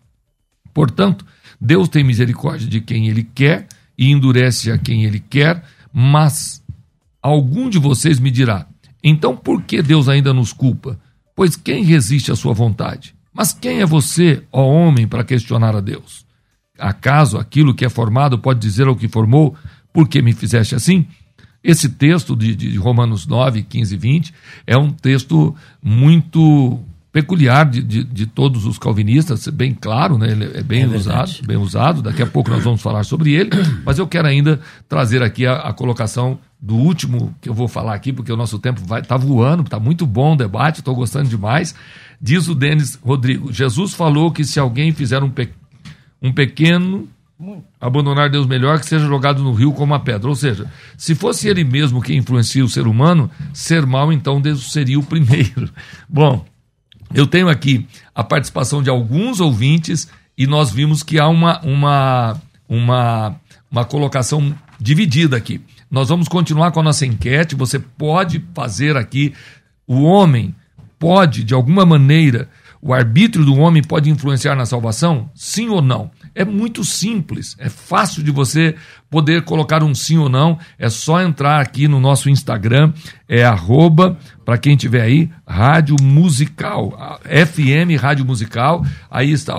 [0.71, 1.25] Portanto,
[1.59, 6.63] Deus tem misericórdia de quem ele quer e endurece a quem ele quer, mas
[7.23, 8.67] algum de vocês me dirá:
[9.03, 10.99] então por que Deus ainda nos culpa?
[11.39, 13.15] Pois quem resiste à sua vontade?
[13.33, 16.25] Mas quem é você, ó homem, para questionar a Deus?
[16.77, 19.55] Acaso aquilo que é formado pode dizer ao que formou,
[19.93, 21.07] por que me fizeste assim?
[21.63, 24.33] Esse texto de, de Romanos 9, 15 e 20
[24.67, 30.31] é um texto muito peculiar de, de, de, todos os calvinistas, bem claro, né?
[30.31, 32.01] ele é bem é usado, bem usado.
[32.01, 33.49] Daqui a pouco nós vamos falar sobre ele,
[33.83, 37.95] mas eu quero ainda trazer aqui a, a colocação do último que eu vou falar
[37.95, 41.29] aqui, porque o nosso tempo vai tá voando, está muito bom o debate, estou gostando
[41.29, 41.73] demais.
[42.21, 45.49] Diz o Denis Rodrigo: Jesus falou que se alguém fizer um, pe
[46.21, 47.07] um pequeno
[47.79, 50.27] abandonar Deus melhor que seja jogado no rio como uma pedra.
[50.27, 54.71] Ou seja, se fosse ele mesmo que influencia o ser humano, ser mal então Deus
[54.73, 55.69] seria o primeiro.
[56.07, 56.45] Bom,
[57.13, 62.41] eu tenho aqui a participação de alguns ouvintes e nós vimos que há uma, uma,
[62.67, 63.35] uma,
[63.69, 65.61] uma colocação dividida aqui.
[65.89, 67.55] Nós vamos continuar com a nossa enquete.
[67.55, 69.33] Você pode fazer aqui.
[69.87, 70.53] O homem
[70.99, 72.47] pode, de alguma maneira,
[72.81, 75.29] o arbítrio do homem pode influenciar na salvação?
[75.33, 76.11] Sim ou não?
[76.33, 78.75] É muito simples, é fácil de você
[79.09, 80.57] poder colocar um sim ou não.
[80.77, 82.93] É só entrar aqui no nosso Instagram,
[83.27, 88.85] é arroba, para quem tiver aí, Rádio Musical, FM Rádio Musical.
[89.09, 89.55] Aí está.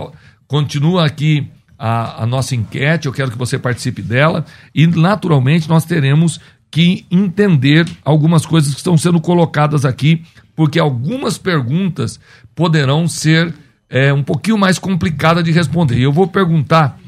[0.46, 5.86] Continua aqui a, a nossa enquete, eu quero que você participe dela e, naturalmente, nós
[5.86, 6.38] teremos
[6.70, 10.22] que entender algumas coisas que estão sendo colocadas aqui,
[10.54, 12.20] porque algumas perguntas
[12.54, 13.54] poderão ser
[13.90, 15.98] é, um pouquinho mais complicadas de responder.
[15.98, 16.98] Eu vou perguntar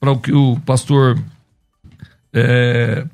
[0.00, 1.22] para o que o pastor
[2.32, 3.04] é,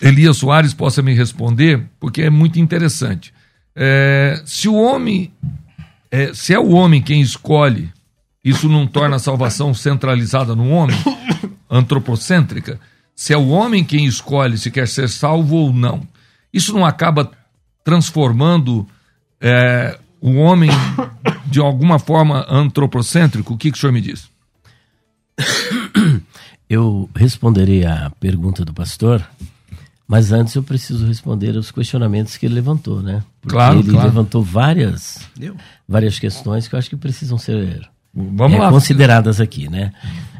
[0.00, 3.34] Elias Soares possa me responder, porque é muito interessante.
[3.74, 5.32] É, se o homem,
[6.10, 7.92] é, se é o homem quem escolhe
[8.44, 10.96] isso não torna a salvação centralizada no homem?
[11.68, 12.80] antropocêntrica,
[13.14, 16.06] se é o homem quem escolhe se quer ser salvo ou não.
[16.52, 17.30] Isso não acaba
[17.84, 18.88] transformando
[19.40, 20.70] é, o homem
[21.50, 23.54] de alguma forma antropocêntrico?
[23.54, 24.28] O que, que o senhor me diz?
[26.68, 29.26] Eu responderei à pergunta do pastor,
[30.06, 33.24] mas antes eu preciso responder aos questionamentos que ele levantou, né?
[33.40, 34.06] Porque claro, ele claro.
[34.06, 35.18] levantou várias,
[35.88, 38.70] várias questões que eu acho que precisam ser Vamos é, lá.
[38.70, 39.92] consideradas aqui, né?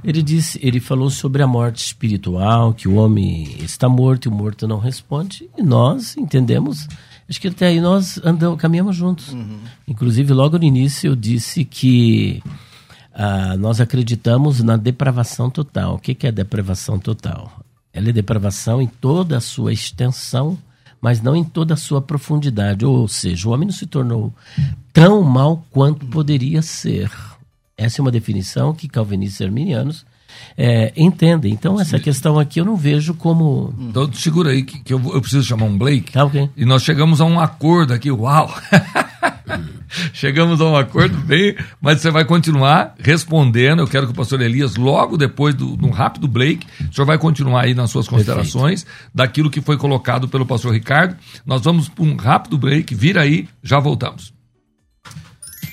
[0.02, 4.32] Ele disse, ele falou sobre a morte espiritual, que o homem está morto e o
[4.32, 6.88] morto não responde, e nós entendemos,
[7.28, 9.34] acho que até aí nós andamos, caminhamos juntos.
[9.86, 12.42] Inclusive, logo no início eu disse que
[13.12, 15.96] ah, nós acreditamos na depravação total.
[15.96, 17.52] O que, que é depravação total?
[17.92, 20.56] Ela é depravação em toda a sua extensão,
[21.00, 22.84] mas não em toda a sua profundidade.
[22.84, 24.32] Ou seja, o homem não se tornou
[24.92, 27.10] tão mal quanto poderia ser.
[27.76, 30.06] Essa é uma definição que calvinistas e arminianos
[30.56, 31.52] é, entendem.
[31.52, 33.72] Então, essa questão aqui eu não vejo como.
[33.78, 36.12] Então segura aí que, que eu, vou- eu preciso chamar um Blake.
[36.12, 36.50] Tá ok?
[36.56, 38.52] E nós chegamos a um acordo aqui, uau!
[40.12, 43.80] chegamos a um acordo bem, mas você vai continuar respondendo.
[43.80, 47.06] Eu quero que o pastor Elias, logo depois do, de um rápido break, o senhor
[47.06, 51.16] vai continuar aí nas suas considerações daquilo que foi colocado pelo pastor Ricardo.
[51.46, 54.32] Nós vamos para um rápido break, vira aí, já voltamos.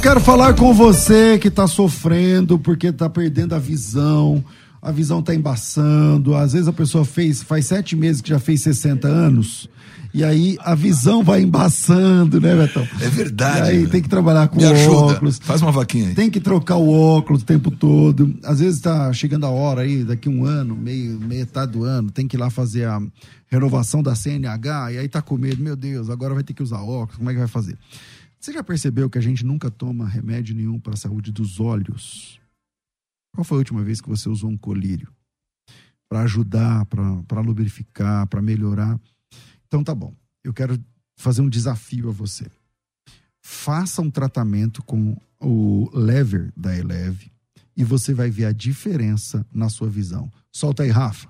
[0.00, 4.42] Quero falar com você que está sofrendo porque está perdendo a visão,
[4.80, 6.34] a visão está embaçando.
[6.34, 9.68] Às vezes a pessoa fez, faz sete meses que já fez 60 anos,
[10.12, 12.86] e aí a visão vai embaçando, né, Betão?
[13.00, 13.90] É verdade, E aí velho.
[13.90, 14.58] tem que trabalhar com
[14.88, 15.38] óculos.
[15.40, 16.14] Faz uma vaquinha aí.
[16.14, 18.34] Tem que trocar o óculos o tempo todo.
[18.42, 22.26] Às vezes está chegando a hora aí, daqui um ano, meio, metade do ano, tem
[22.26, 23.00] que ir lá fazer a
[23.48, 26.80] renovação da CNH, e aí tá com medo, meu Deus, agora vai ter que usar
[26.80, 27.76] óculos, como é que vai fazer?
[28.40, 32.40] Você já percebeu que a gente nunca toma remédio nenhum para a saúde dos olhos?
[33.34, 35.12] Qual foi a última vez que você usou um colírio?
[36.08, 38.98] Para ajudar, para lubrificar, para melhorar?
[39.66, 40.14] Então tá bom.
[40.42, 40.82] Eu quero
[41.18, 42.50] fazer um desafio a você.
[43.42, 47.30] Faça um tratamento com o lever da Eleve
[47.76, 50.32] e você vai ver a diferença na sua visão.
[50.50, 51.28] Solta aí, Rafa.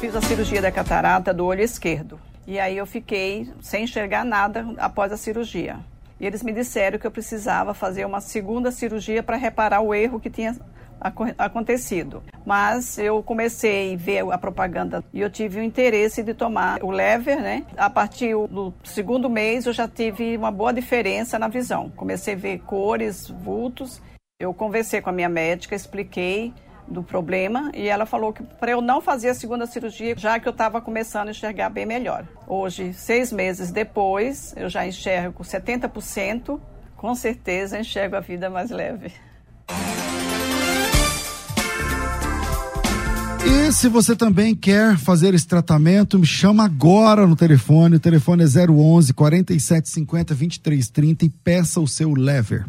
[0.00, 2.20] Fiz a cirurgia da catarata do olho esquerdo.
[2.48, 5.76] E aí eu fiquei sem enxergar nada após a cirurgia.
[6.18, 10.18] E eles me disseram que eu precisava fazer uma segunda cirurgia para reparar o erro
[10.18, 10.56] que tinha
[10.98, 12.22] aco- acontecido.
[12.46, 16.90] Mas eu comecei a ver a propaganda e eu tive o interesse de tomar o
[16.90, 17.66] lever, né?
[17.76, 21.90] A partir do segundo mês eu já tive uma boa diferença na visão.
[21.94, 24.00] Comecei a ver cores, vultos.
[24.40, 26.54] Eu conversei com a minha médica, expliquei
[26.90, 30.48] do problema e ela falou que para eu não fazer a segunda cirurgia, já que
[30.48, 32.26] eu estava começando a enxergar bem melhor.
[32.46, 36.60] Hoje, seis meses depois, eu já enxergo 70%,
[36.96, 39.12] com certeza enxergo a vida mais leve.
[43.44, 47.96] E se você também quer fazer esse tratamento, me chama agora no telefone.
[47.96, 52.66] O telefone é 011 4750 2330 e peça o seu lever.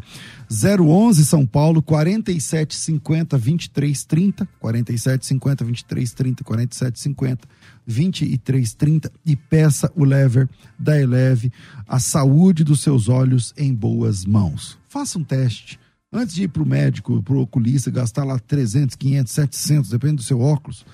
[0.50, 7.48] 011 São Paulo 4750 2330 4750 2330 4750
[7.86, 11.52] 2330 e peça o lever da Eleve,
[11.86, 14.76] a saúde dos seus olhos em boas mãos.
[14.88, 15.78] Faça um teste.
[16.12, 20.16] Antes de ir para o médico, para o oculista, gastar lá 300, 500, 700, depende
[20.16, 20.84] do seu óculos,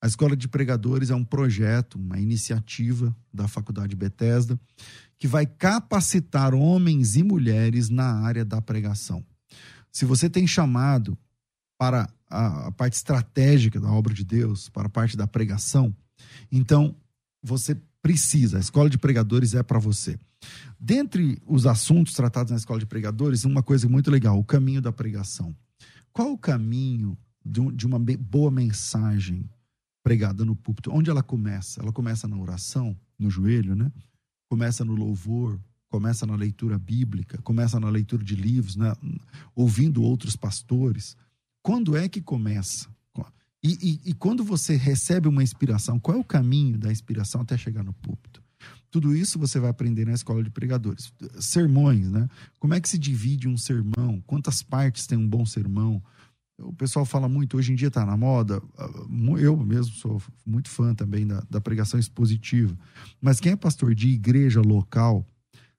[0.00, 4.58] A Escola de Pregadores é um projeto, uma iniciativa da Faculdade Bethesda
[5.18, 9.26] que vai capacitar homens e mulheres na área da pregação.
[9.90, 11.18] Se você tem chamado
[11.76, 15.94] para a, parte estratégica da obra de Deus, para a parte da pregação,
[16.52, 16.94] então
[17.42, 20.16] você precisa, a Escola de Pregadores é para você.
[20.78, 24.92] Dentre os assuntos tratados na Escola de Pregadores, uma coisa muito legal, o caminho da
[24.92, 25.54] pregação.
[26.12, 29.48] Qual o caminho de uma boa mensagem
[30.02, 30.90] pregada no púlpito.
[30.90, 31.82] Onde ela começa?
[31.82, 33.92] Ela começa na oração, no joelho, né?
[34.48, 38.94] Começa no louvor, começa na leitura bíblica, começa na leitura de livros, né?
[39.54, 41.16] ouvindo outros pastores.
[41.62, 42.88] Quando é que começa?
[43.62, 47.58] E, e, e, quando você recebe uma inspiração, qual é o caminho da inspiração até
[47.58, 48.40] chegar no púlpito?
[48.90, 51.12] Tudo isso você vai aprender na escola de pregadores.
[51.38, 52.28] Sermões, né?
[52.58, 54.22] Como é que se divide um sermão?
[54.26, 56.02] Quantas partes tem um bom sermão?
[56.58, 58.62] O pessoal fala muito, hoje em dia está na moda.
[58.76, 58.90] Ah,
[59.38, 62.76] eu mesmo sou muito fã também da, da pregação expositiva.
[63.20, 65.24] Mas quem é pastor de igreja local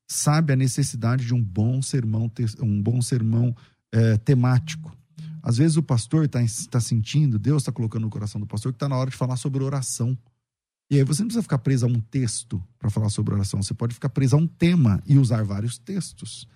[0.07, 3.55] sabe a necessidade de um bom sermão, um bom sermão
[3.91, 4.95] é, temático.
[5.41, 8.77] Às vezes o pastor está tá sentindo, Deus está colocando no coração do pastor que
[8.77, 10.17] está na hora de falar sobre oração.
[10.89, 13.73] E aí você não precisa ficar preso a um texto para falar sobre oração, você
[13.73, 16.47] pode ficar preso a um tema e usar vários textos.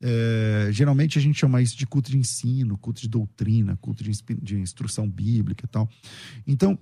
[0.00, 4.10] É, geralmente a gente chama isso de culto de ensino, culto de doutrina, culto de,
[4.42, 5.88] de instrução bíblica e tal.
[6.46, 6.78] Então,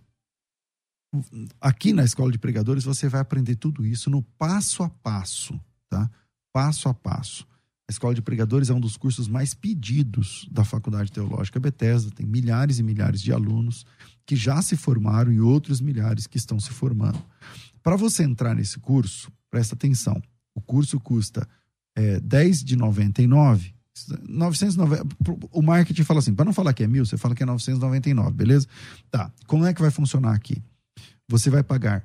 [1.61, 6.11] aqui na escola de pregadores você vai aprender tudo isso no passo a passo, tá?
[6.53, 7.47] Passo a passo.
[7.93, 12.79] Escola de pregadores é um dos cursos mais pedidos da Faculdade Teológica Bethesda, tem milhares
[12.79, 13.87] e milhares de alunos
[14.27, 17.23] que já se formaram e outros milhares que estão se formando.
[17.83, 20.21] Para você entrar nesse curso, presta atenção.
[20.55, 21.49] O curso custa
[21.97, 23.75] é, 10 de 99,
[24.27, 25.07] 990,
[25.51, 28.33] o marketing fala assim, para não falar que é mil, você fala que é 999,
[28.33, 28.67] beleza?
[29.11, 30.63] Tá, como é que vai funcionar aqui?
[31.29, 32.05] Você vai pagar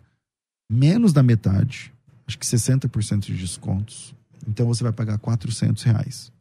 [0.70, 1.94] menos da metade,
[2.28, 4.14] acho que 60% de descontos,
[4.48, 6.32] então você vai pagar 400 reais.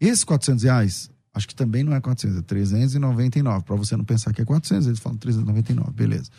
[0.00, 4.32] Esses 400 reais, acho que também não é 400, é 399, para você não pensar
[4.32, 6.30] que é 400, eles falam 399, beleza.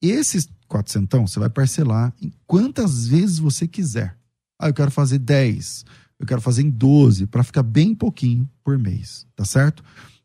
[0.00, 4.16] Esses 400, você vai parcelar em quantas vezes você quiser.
[4.58, 5.84] Ah, eu quero fazer 10,
[6.18, 9.82] eu quero fazer em 12, para ficar bem pouquinho por mês, tá certo?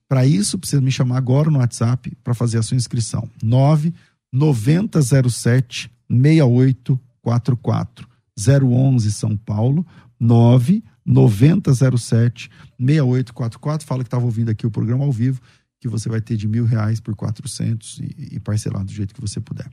[0.08, 3.30] Para isso, precisa me chamar agora no WhatsApp para fazer a sua inscrição.
[3.44, 3.94] 9
[4.32, 8.08] 9007 6844
[8.38, 9.86] 011 São Paulo
[10.20, 12.50] 9 9007
[12.80, 13.88] 6844.
[13.88, 15.40] Fala que estava ouvindo aqui o programa ao vivo,
[15.80, 19.22] que você vai ter de mil reais por 400 e, e parcelar do jeito que
[19.22, 19.70] você puder.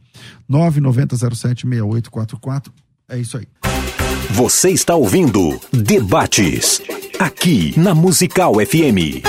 [0.48, 2.72] 9 9007 6844.
[3.08, 3.46] É isso aí.
[4.30, 6.80] Você está ouvindo Debates,
[7.18, 9.22] aqui na Musical FM.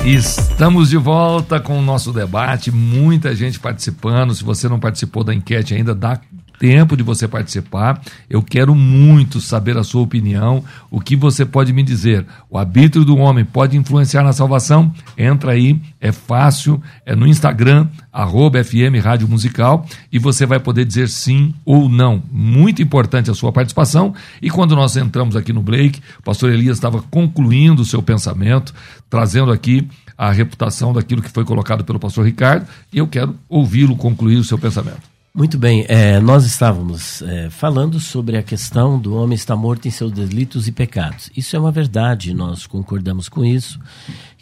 [0.04, 4.34] Estamos de volta com o nosso debate, muita gente participando.
[4.34, 6.18] Se você não participou da enquete ainda, dá
[6.60, 8.00] tempo de você participar.
[8.28, 10.62] Eu quero muito saber a sua opinião.
[10.90, 12.26] O que você pode me dizer?
[12.50, 14.94] O arbítrio do homem pode influenciar na salvação?
[15.16, 20.84] Entra aí, é fácil, é no Instagram, arroba FM Rádio Musical, e você vai poder
[20.84, 22.22] dizer sim ou não.
[22.30, 24.14] Muito importante a sua participação.
[24.42, 28.74] E quando nós entramos aqui no break, o pastor Elias estava concluindo o seu pensamento,
[29.08, 29.88] trazendo aqui
[30.18, 34.44] a reputação daquilo que foi colocado pelo pastor Ricardo, e eu quero ouvi-lo concluir o
[34.44, 35.09] seu pensamento.
[35.32, 39.90] Muito bem, é, nós estávamos é, falando sobre a questão do homem estar morto em
[39.90, 41.30] seus delitos e pecados.
[41.36, 43.78] Isso é uma verdade, nós concordamos com isso,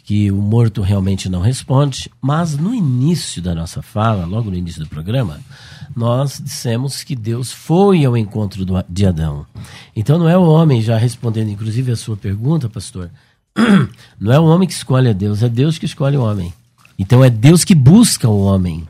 [0.03, 4.83] que o morto realmente não responde, mas no início da nossa fala, logo no início
[4.83, 5.39] do programa,
[5.95, 9.45] nós dissemos que Deus foi ao encontro do, de Adão.
[9.95, 13.11] Então não é o homem, já respondendo inclusive a sua pergunta, pastor,
[14.19, 16.51] não é o homem que escolhe a Deus, é Deus que escolhe o homem.
[16.97, 18.87] Então é Deus que busca o homem.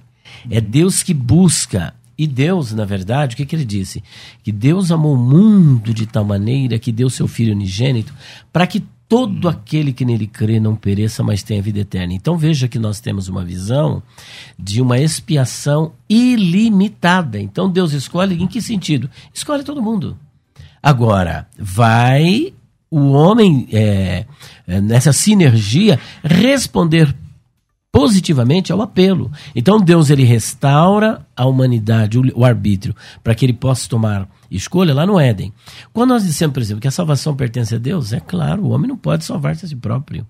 [0.50, 1.94] É Deus que busca.
[2.18, 4.04] E Deus, na verdade, o que, que ele disse?
[4.44, 8.14] Que Deus amou o mundo de tal maneira que deu seu Filho unigênito
[8.52, 12.14] para que todo aquele que nele crê não pereça, mas tenha vida eterna.
[12.14, 14.04] Então veja que nós temos uma visão
[14.58, 17.40] de uma expiação ilimitada.
[17.40, 19.10] Então Deus escolhe em que sentido?
[19.34, 20.18] Escolhe todo mundo.
[20.82, 22.54] Agora, vai
[22.92, 24.26] o homem, é,
[24.68, 27.16] é, nessa sinergia, responder
[27.92, 29.32] positivamente ao apelo.
[29.56, 35.06] Então Deus ele restaura a humanidade, o, arbítrio, para que ele possa tomar escolha lá
[35.06, 35.54] no Éden.
[35.92, 38.88] Quando nós dissemos, por exemplo, que a salvação pertence a Deus, é claro, o homem
[38.88, 40.26] não pode salvar-se a si próprio.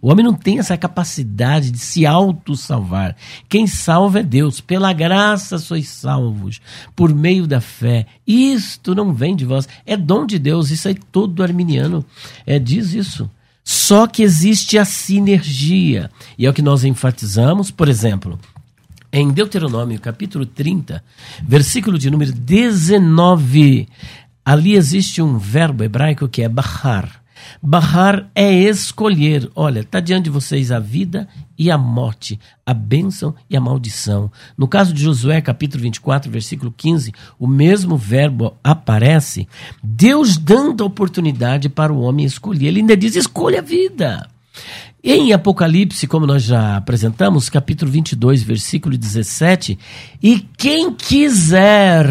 [0.00, 3.16] O homem não tem essa capacidade de se auto-salvar.
[3.48, 4.60] Quem salva é Deus.
[4.60, 6.60] Pela graça sois salvos,
[6.94, 8.06] por meio da fé.
[8.26, 10.70] Isto não vem de vós, é dom de Deus.
[10.70, 12.04] Isso aí todo arminiano
[12.46, 13.30] é, diz isso.
[13.64, 16.10] Só que existe a sinergia.
[16.36, 18.38] E é o que nós enfatizamos, por exemplo,
[19.12, 21.02] em Deuteronômio, capítulo 30,
[21.46, 23.88] versículo de número 19.
[24.44, 27.21] Ali existe um verbo hebraico que é bahar
[27.62, 29.50] Barrar é escolher.
[29.54, 31.28] Olha, está diante de vocês a vida
[31.58, 34.30] e a morte, a bênção e a maldição.
[34.56, 39.48] No caso de Josué, capítulo 24, versículo 15, o mesmo verbo aparece,
[39.82, 42.68] Deus dando oportunidade para o homem escolher.
[42.68, 44.28] Ele ainda diz: escolha a vida.
[45.04, 49.76] Em Apocalipse, como nós já apresentamos, capítulo 22, versículo 17,
[50.22, 52.06] e quem quiser,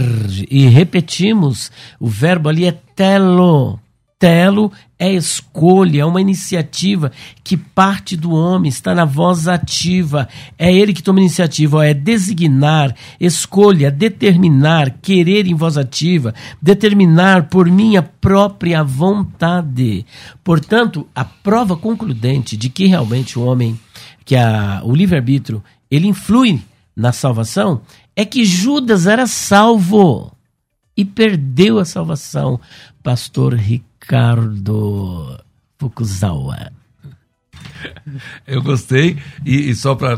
[0.49, 3.79] e repetimos, o verbo ali é telo,
[4.22, 7.11] Telo é escolha, é uma iniciativa
[7.43, 10.30] que parte do homem, está na voz ativa.
[10.59, 17.67] É ele que toma iniciativa, é designar, escolha, determinar, querer em voz ativa, determinar por
[17.67, 20.05] minha própria vontade.
[20.43, 23.80] Portanto, a prova concludente de que realmente o homem,
[24.24, 26.61] que a, o livre-arbítrio, ele influi
[26.95, 27.82] na salvação,
[28.15, 30.32] é que Judas era salvo
[30.95, 32.59] e perdeu a salvação.
[33.04, 35.39] Pastor Ricardo
[35.78, 36.72] Fukuzawa.
[38.47, 40.18] Eu gostei, e, e só para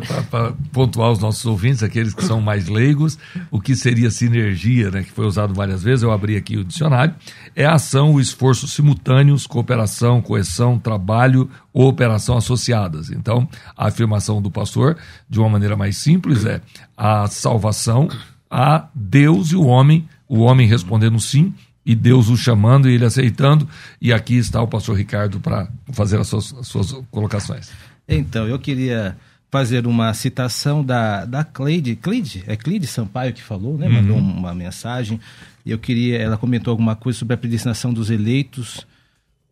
[0.71, 3.17] pontuar os nossos ouvintes, aqueles que são mais leigos,
[3.51, 7.13] o que seria sinergia, né, que foi usado várias vezes, eu abri aqui o dicionário,
[7.55, 13.09] é a ação, o esforço simultâneos, cooperação, coesão, trabalho ou operação associadas.
[13.09, 14.97] Então, a afirmação do pastor,
[15.29, 16.61] de uma maneira mais simples, é
[16.97, 18.09] a salvação
[18.49, 21.53] a Deus e o homem, o homem respondendo sim
[21.85, 23.67] e Deus o chamando e ele aceitando.
[24.01, 27.71] E aqui está o pastor Ricardo para fazer as suas, as suas, colocações.
[28.07, 29.17] Então, eu queria
[29.51, 31.95] fazer uma citação da, da Cleide.
[31.95, 32.43] Cleide?
[32.47, 33.87] É Cleide Sampaio que falou, né?
[33.87, 34.37] Mandou uhum.
[34.37, 35.19] uma mensagem.
[35.65, 36.17] Eu queria.
[36.17, 38.85] Ela comentou alguma coisa sobre a predestinação dos eleitos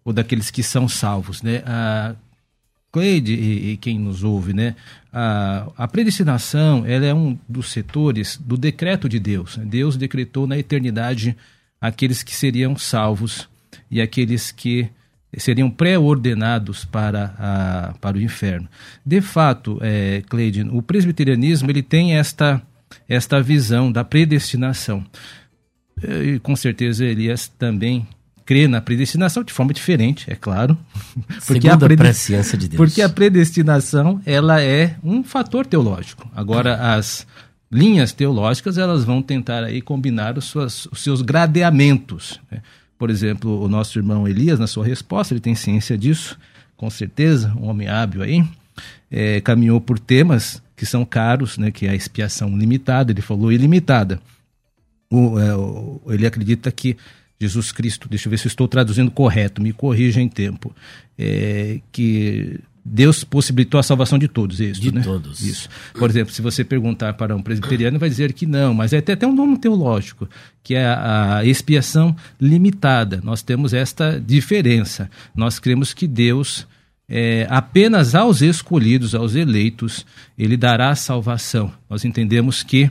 [0.04, 1.62] ou daqueles que são salvos, né?
[1.66, 2.16] A
[2.92, 4.76] Cleide e, e quem nos ouve, né?
[5.14, 9.58] A, a predestinação ela é um dos setores do decreto de Deus.
[9.58, 11.38] Deus decretou na eternidade
[11.82, 13.50] aqueles que seriam salvos
[13.90, 14.88] e aqueles que
[15.38, 18.68] seriam pré-ordenados para, a, para o inferno.
[19.06, 22.62] De fato, é, Cleide, o presbiterianismo ele tem esta,
[23.10, 25.06] esta visão da predestinação.
[26.04, 28.08] E com certeza Elias também
[28.46, 30.78] crê na predestinação de forma diferente, é claro.
[31.46, 32.58] Porque Segundo a, predest...
[32.58, 32.78] de Deus.
[32.78, 36.30] Porque a predestinação ela é um fator teológico.
[36.36, 37.26] Agora, as
[37.72, 42.40] linhas teológicas elas vão tentar aí combinar os, suas, os seus gradeamentos.
[42.52, 42.62] Né?
[42.98, 46.38] Por exemplo, o nosso irmão Elias, na sua resposta, ele tem ciência disso,
[46.76, 48.44] com certeza, um homem hábil aí,
[49.10, 53.52] é, caminhou por temas que são caros, né, que é a expiação limitada, ele falou
[53.52, 54.20] ilimitada.
[55.10, 56.98] O, é, o, ele acredita que
[57.40, 60.76] Jesus Cristo, deixa eu ver se estou traduzindo correto, me corrija em tempo,
[61.18, 65.02] é, que Deus possibilitou a salvação de todos, isso, de né?
[65.02, 65.42] todos.
[65.42, 65.70] Isso.
[65.94, 69.14] Por exemplo, se você perguntar para um presbiteriano, vai dizer que não, mas é até,
[69.14, 70.28] até um nome teológico,
[70.64, 73.22] que é a, a expiação limitada.
[73.24, 75.10] Nós temos esta diferença.
[75.36, 76.68] Nós cremos que Deus,
[77.08, 80.06] é, apenas aos escolhidos, aos eleitos,
[80.36, 81.72] ele dará a salvação.
[81.88, 82.90] Nós entendemos que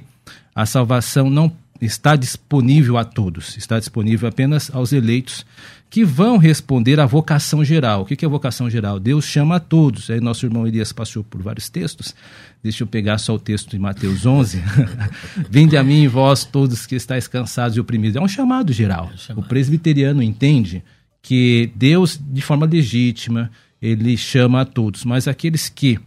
[0.54, 5.46] a salvação não está disponível a todos, está disponível apenas aos eleitos
[5.90, 8.02] que vão responder à vocação geral.
[8.02, 9.00] O que é vocação geral?
[9.00, 10.08] Deus chama a todos.
[10.08, 12.14] Aí nosso irmão Elias passou por vários textos.
[12.62, 14.62] Deixa eu pegar só o texto de Mateus 11.
[15.50, 18.14] Vinde a mim, vós todos que estáis cansados e oprimidos.
[18.14, 19.08] É um chamado geral.
[19.10, 19.44] É um chamado.
[19.44, 20.84] O presbiteriano entende
[21.20, 23.50] que Deus, de forma legítima,
[23.82, 25.04] ele chama a todos.
[25.04, 25.98] Mas aqueles que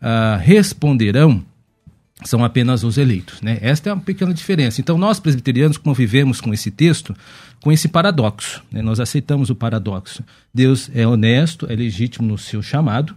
[0.00, 1.44] ah, responderão
[2.24, 3.40] são apenas os eleitos.
[3.42, 3.58] Né?
[3.60, 4.80] Esta é uma pequena diferença.
[4.80, 7.14] Então, nós presbiterianos convivemos com esse texto,
[7.64, 8.62] com esse paradoxo.
[8.70, 8.82] Né?
[8.82, 10.22] Nós aceitamos o paradoxo.
[10.52, 13.16] Deus é honesto, é legítimo no seu chamado,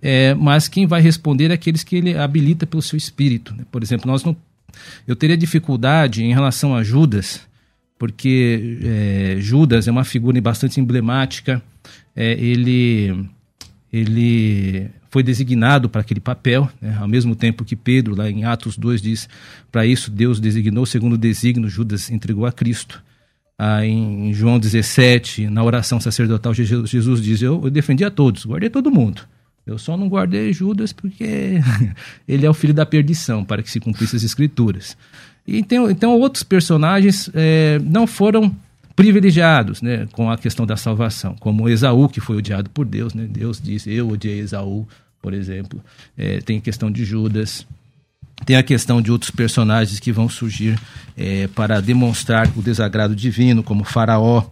[0.00, 3.54] é, mas quem vai responder é aqueles que ele habilita pelo seu espírito.
[3.54, 3.66] Né?
[3.70, 4.34] Por exemplo, nós não,
[5.06, 7.42] eu teria dificuldade em relação a Judas,
[7.98, 11.62] porque é, Judas é uma figura bastante emblemática
[12.16, 13.28] é, ele,
[13.92, 16.96] ele foi designado para aquele papel, né?
[16.98, 19.28] ao mesmo tempo que Pedro, lá em Atos 2, diz:
[19.70, 23.02] para isso Deus designou, segundo o desígnio, Judas entregou a Cristo.
[23.64, 28.68] Ah, em João 17, na oração sacerdotal, Jesus, diz: eu, eu defendi a todos, guardei
[28.68, 29.22] todo mundo.
[29.64, 31.60] Eu só não guardei Judas porque
[32.26, 34.96] ele é o filho da perdição, para que se cumprisse as escrituras.
[35.46, 38.52] E tem, então outros personagens é, não foram
[38.96, 43.14] privilegiados né, com a questão da salvação, como Esaú, que foi odiado por Deus.
[43.14, 43.28] Né?
[43.30, 44.88] Deus disse, eu odiei Esaú,
[45.20, 45.80] por exemplo.
[46.18, 47.64] É, tem a questão de Judas.
[48.44, 50.78] Tem a questão de outros personagens que vão surgir
[51.16, 54.44] é, para demonstrar o desagrado divino, como Faraó,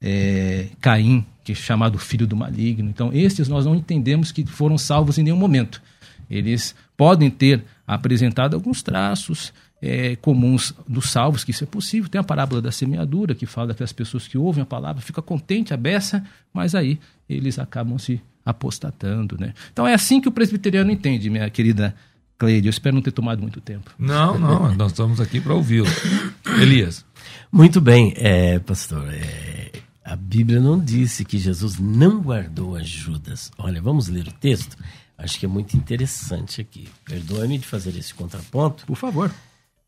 [0.00, 2.88] é, Caim, que é chamado filho do maligno.
[2.88, 5.82] Então, estes nós não entendemos que foram salvos em nenhum momento.
[6.30, 12.08] Eles podem ter apresentado alguns traços é, comuns dos salvos, que isso é possível.
[12.08, 15.22] Tem a parábola da semeadura, que fala que as pessoas que ouvem a palavra ficam
[15.22, 19.52] contentes, a beça, mas aí eles acabam se apostatando, né?
[19.72, 21.94] Então é assim que o presbiteriano entende, minha querida
[22.38, 22.68] Cleide.
[22.68, 23.90] Eu espero não ter tomado muito tempo.
[23.98, 25.88] Não, não, nós estamos aqui para ouvi-lo.
[26.60, 27.04] Elias.
[27.50, 29.06] Muito bem, é, pastor.
[29.12, 29.70] É,
[30.04, 33.50] a Bíblia não disse que Jesus não guardou as Judas.
[33.56, 34.76] Olha, vamos ler o texto?
[35.16, 36.88] Acho que é muito interessante aqui.
[37.04, 38.84] Perdoe-me de fazer esse contraponto.
[38.84, 39.32] Por favor.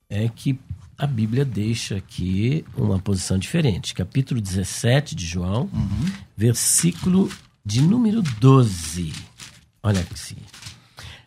[0.09, 0.59] É que
[0.97, 3.95] a Bíblia deixa aqui uma posição diferente.
[3.95, 6.13] Capítulo 17 de João, uhum.
[6.37, 7.31] versículo
[7.65, 9.13] de número 12.
[9.83, 10.37] Olha aqui.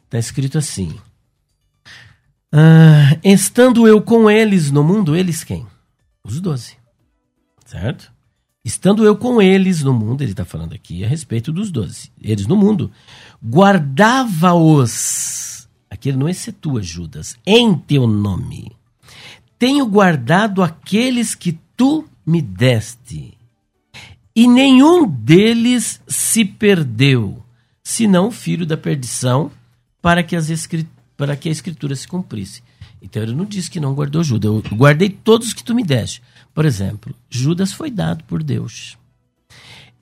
[0.06, 0.96] Está escrito assim:
[2.52, 5.66] ah, Estando eu com eles no mundo, eles quem?
[6.24, 6.78] Os doze.
[7.66, 8.12] Certo?
[8.64, 12.12] Estando eu com eles no mundo, ele está falando aqui a respeito dos doze.
[12.22, 12.92] Eles no mundo,
[13.44, 14.90] guardava-os.
[15.90, 18.72] Aqui ele não excetua Judas, em teu nome.
[19.58, 23.40] Tenho guardado aqueles que tu me deste
[24.36, 27.44] e nenhum deles se perdeu,
[27.84, 29.52] senão o filho da perdição,
[30.02, 30.50] para que, as
[31.20, 32.64] para que a escritura se cumprisse.
[33.02, 34.50] Então ele não disse que não guardou Judas.
[34.50, 36.22] Eu guardei todos que tu me deste.
[36.54, 38.98] Por exemplo, Judas foi dado por Deus.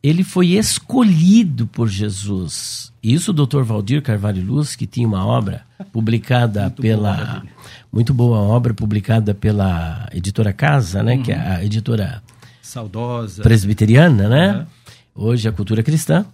[0.02, 2.94] Ele foi escolhido por Jesus.
[3.02, 3.64] Isso o Dr.
[3.64, 7.16] Valdir Carvalho Luz, que tinha uma obra publicada muito pela.
[7.16, 7.44] Boa,
[7.92, 11.16] muito boa obra publicada pela editora Casa, né?
[11.16, 11.24] Uhum.
[11.24, 12.22] Que é a editora
[12.62, 14.68] saudosa presbiteriana, né?
[15.16, 16.28] Hoje a cultura cristã.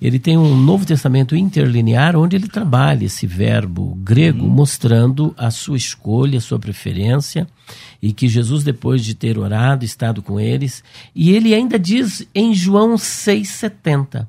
[0.00, 4.50] Ele tem um Novo Testamento interlinear onde ele trabalha esse verbo grego uhum.
[4.50, 7.46] mostrando a sua escolha, a sua preferência
[8.00, 10.84] e que Jesus depois de ter orado, estado com eles,
[11.14, 14.26] e ele ainda diz em João 6:70: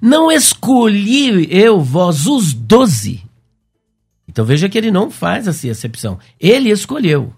[0.00, 3.22] Não escolhi eu vós os doze.
[4.28, 6.18] Então veja que ele não faz essa acepção.
[6.38, 7.32] Ele escolheu.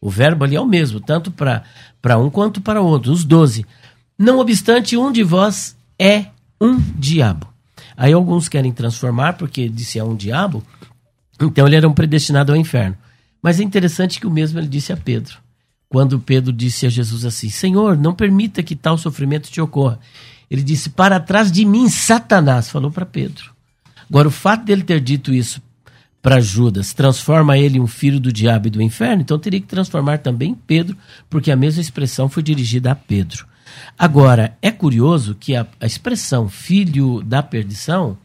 [0.00, 1.64] O verbo ali é o mesmo, tanto para
[2.00, 3.64] para um quanto para outro, os doze.
[4.18, 6.26] Não obstante, um de vós é
[6.60, 7.52] um diabo.
[7.96, 10.62] Aí alguns querem transformar, porque disse é um diabo,
[11.40, 12.96] então ele era um predestinado ao inferno.
[13.42, 15.38] Mas é interessante que o mesmo ele disse a Pedro.
[15.88, 20.00] Quando Pedro disse a Jesus assim: Senhor, não permita que tal sofrimento te ocorra.
[20.50, 23.52] Ele disse: Para trás de mim, Satanás, falou para Pedro.
[24.08, 25.62] Agora, o fato dele ter dito isso
[26.24, 29.66] para Judas transforma ele em um filho do diabo e do inferno, então teria que
[29.66, 30.96] transformar também Pedro,
[31.28, 33.46] porque a mesma expressão foi dirigida a Pedro.
[33.98, 38.16] Agora, é curioso que a, a expressão filho da perdição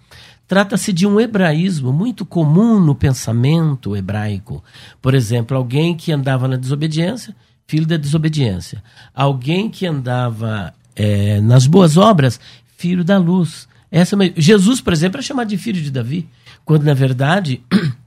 [0.48, 4.64] trata-se de um hebraísmo muito comum no pensamento hebraico.
[5.02, 7.36] Por exemplo, alguém que andava na desobediência,
[7.68, 8.84] filho da desobediência.
[9.14, 12.40] Alguém que andava é, nas boas obras,
[12.78, 13.68] filho da luz.
[13.92, 16.28] Essa, Jesus, por exemplo, é chamado de filho de Davi
[16.70, 17.64] quando na verdade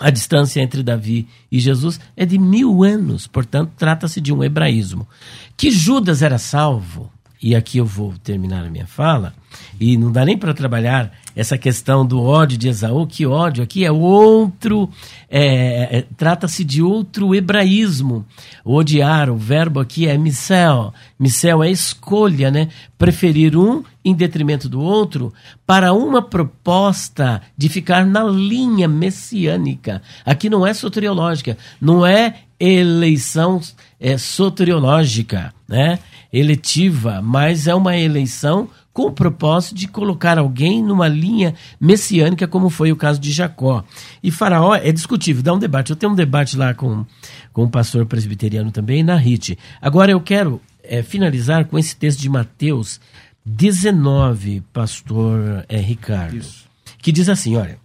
[0.00, 5.08] a distância entre Davi e Jesus é de mil anos, portanto, trata-se de um hebraísmo.
[5.56, 7.10] Que Judas era salvo,
[7.42, 9.32] e aqui eu vou terminar a minha fala,
[9.80, 13.84] e não dá nem para trabalhar essa questão do ódio de Esaú, que ódio aqui
[13.84, 14.90] é outro,
[15.30, 18.26] é, é, trata-se de outro hebraísmo.
[18.64, 20.92] Odiar, o verbo aqui é missel.
[21.18, 22.68] Missel é escolha, né?
[22.98, 25.32] Preferir um em detrimento do outro
[25.64, 30.02] para uma proposta de ficar na linha messiânica.
[30.24, 33.60] Aqui não é soteriológica, não é eleição
[34.00, 36.00] é, soteriológica, né?
[36.32, 42.68] Eletiva, mas é uma eleição com o propósito de colocar alguém numa linha messiânica, como
[42.68, 43.84] foi o caso de Jacó.
[44.22, 45.90] E Faraó é discutível, dá um debate.
[45.90, 47.06] Eu tenho um debate lá com,
[47.52, 49.56] com um pastor presbiteriano também, na RIT.
[49.80, 53.00] Agora eu quero é, finalizar com esse texto de Mateus
[53.44, 56.66] 19, pastor é, Ricardo, Isso.
[56.98, 57.78] que diz assim: olha.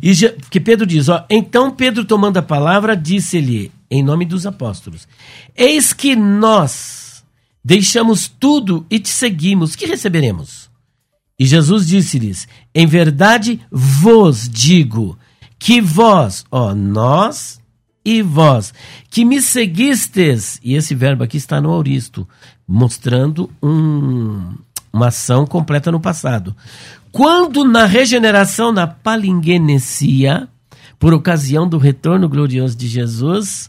[0.00, 4.46] E já, que Pedro diz, ó, então Pedro tomando a palavra, disse-lhe, em nome dos
[4.46, 5.08] apóstolos:
[5.56, 7.05] Eis que nós
[7.66, 9.74] Deixamos tudo e te seguimos.
[9.74, 10.70] Que receberemos?
[11.36, 15.18] E Jesus disse-lhes: Em verdade vos digo
[15.58, 17.60] que vós, ó, nós
[18.04, 18.72] e vós,
[19.10, 22.28] que me seguistes, e esse verbo aqui está no auristo,
[22.68, 24.54] mostrando um,
[24.92, 26.54] uma ação completa no passado.
[27.10, 30.48] Quando na regeneração na palingenesia,
[31.00, 33.68] por ocasião do retorno glorioso de Jesus,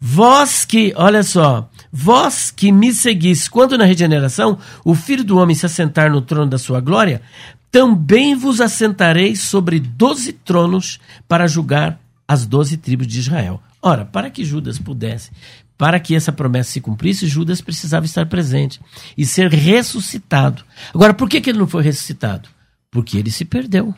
[0.00, 5.54] vós que, olha só, vós que me seguis, quando na regeneração o Filho do Homem
[5.54, 7.22] se assentar no trono da sua glória,
[7.70, 13.60] também vos assentarei sobre doze tronos para julgar as doze tribos de Israel.
[13.82, 15.30] Ora, para que Judas pudesse,
[15.78, 18.80] para que essa promessa se cumprisse, Judas precisava estar presente
[19.16, 20.64] e ser ressuscitado.
[20.94, 22.48] Agora, por que, que ele não foi ressuscitado?
[22.90, 23.94] Porque ele se perdeu.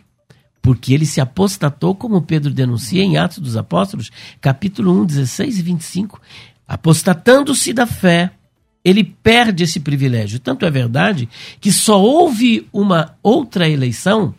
[0.61, 4.11] Porque ele se apostatou, como Pedro denuncia em Atos dos Apóstolos,
[4.41, 6.21] capítulo 1, 16 e 25.
[6.69, 8.31] Apostatando-se da fé,
[8.85, 10.39] ele perde esse privilégio.
[10.39, 11.29] Tanto é verdade
[11.61, 14.35] que só houve uma outra eleição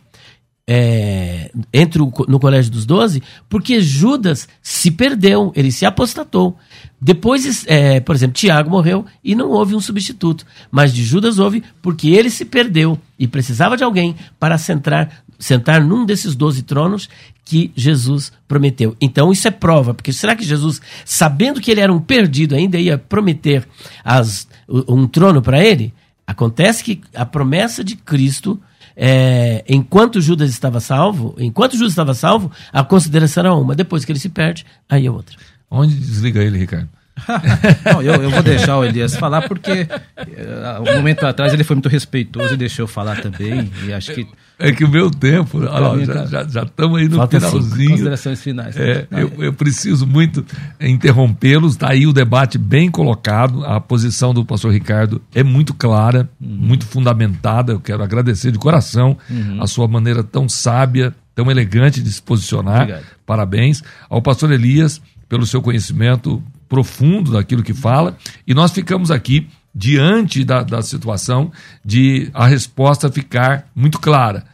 [0.72, 6.56] é, entre o, no Colégio dos Doze, porque Judas se perdeu, ele se apostatou.
[7.00, 10.44] Depois, é, por exemplo, Tiago morreu e não houve um substituto.
[10.70, 15.82] Mas de Judas houve porque ele se perdeu e precisava de alguém para sentar, sentar
[15.82, 17.08] num desses doze tronos
[17.42, 18.94] que Jesus prometeu.
[19.00, 22.78] Então isso é prova, porque será que Jesus, sabendo que ele era um perdido, ainda
[22.78, 23.66] ia prometer
[24.04, 25.94] as, um trono para ele?
[26.26, 28.60] Acontece que a promessa de Cristo
[29.02, 33.74] é, enquanto Judas estava salvo, enquanto Judas estava salvo, a consideração era uma.
[33.74, 35.36] Depois que ele se perde, aí é outra.
[35.70, 36.88] Onde desliga ele, Ricardo?
[37.84, 41.76] Não, eu, eu, vou deixar o Elias falar porque uh, um momento atrás ele foi
[41.76, 43.70] muito respeitoso e deixou eu falar também.
[43.84, 44.26] E acho que.
[44.58, 47.90] É que o meu tempo, ó, já estamos aí no Falta finalzinho.
[47.90, 48.76] Considerações finais.
[48.76, 50.44] É, eu, eu, preciso muito
[50.78, 51.72] interrompê-los.
[51.72, 53.64] Está aí o debate bem colocado.
[53.64, 56.48] A posição do pastor Ricardo é muito clara, uhum.
[56.48, 57.72] muito fundamentada.
[57.72, 59.62] Eu quero agradecer de coração uhum.
[59.62, 62.82] a sua maneira tão sábia, tão elegante de se posicionar.
[62.82, 63.04] Obrigado.
[63.24, 63.82] Parabéns.
[64.10, 65.00] Ao pastor Elias,
[65.30, 71.52] pelo seu conhecimento profundo daquilo que fala, e nós ficamos aqui diante da, da situação
[71.84, 74.44] de a resposta ficar muito clara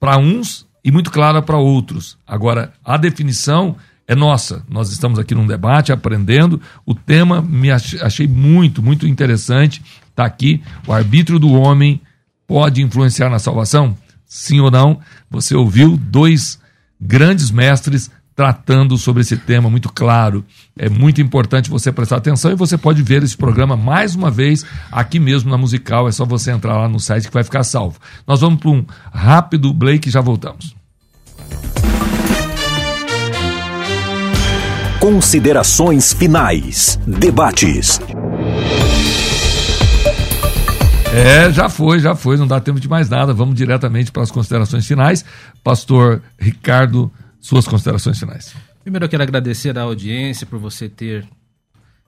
[0.00, 2.16] para uns e muito clara para outros.
[2.26, 3.76] Agora, a definição
[4.08, 4.64] é nossa.
[4.66, 6.60] Nós estamos aqui num debate, aprendendo.
[6.86, 9.82] O tema me achei muito, muito interessante.
[10.08, 10.62] Está aqui.
[10.86, 12.00] O arbítrio do homem
[12.46, 13.96] pode influenciar na salvação?
[14.24, 15.00] Sim ou não?
[15.30, 16.58] Você ouviu dois
[16.98, 20.44] grandes mestres tratando sobre esse tema muito claro.
[20.76, 24.64] É muito importante você prestar atenção e você pode ver esse programa mais uma vez
[24.90, 26.08] aqui mesmo na Musical.
[26.08, 27.98] É só você entrar lá no site que vai ficar salvo.
[28.26, 30.74] Nós vamos para um rápido break e já voltamos.
[34.98, 36.98] Considerações finais.
[37.06, 38.00] Debates.
[41.12, 43.32] É, já foi, já foi, não dá tempo de mais nada.
[43.32, 45.24] Vamos diretamente para as considerações finais.
[45.62, 47.12] Pastor Ricardo
[47.44, 48.56] suas considerações finais.
[48.82, 51.28] Primeiro eu quero agradecer à audiência por você ter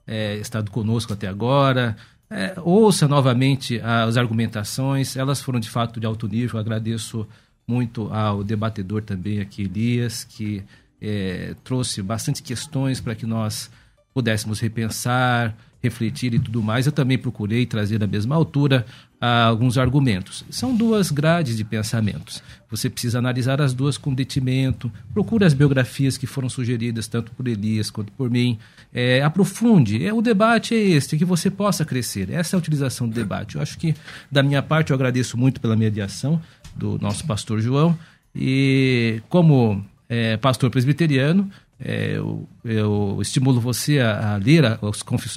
[0.07, 1.95] é, estado conosco até agora.
[2.31, 6.59] É, ouça novamente as argumentações, elas foram de fato de alto nível.
[6.59, 7.29] Agradeço
[7.69, 10.65] muito ao debatedor também aqui, Elias, que
[11.03, 13.71] é, trouxe bastante questões para que nós
[14.17, 16.87] pudéssemos repensar, refletir e tudo mais.
[16.87, 18.87] Eu também procurei trazer da mesma altura
[19.21, 20.43] alguns argumentos.
[20.49, 22.43] São duas grades de pensamentos.
[22.71, 27.47] Você precisa analisar as duas com detimento, procure as biografias que foram sugeridas tanto por
[27.47, 28.59] Elias quanto por mim,
[28.91, 30.07] é, aprofunde.
[30.07, 32.31] É, o debate é este, que você possa crescer.
[32.31, 33.57] Essa é a utilização do debate.
[33.57, 33.95] Eu acho que,
[34.33, 36.41] da minha parte, eu agradeço muito pela mediação
[36.75, 37.99] do nosso pastor João
[38.35, 44.79] e, como é, pastor presbiteriano, é, eu, eu, estimulo você a, a ler a,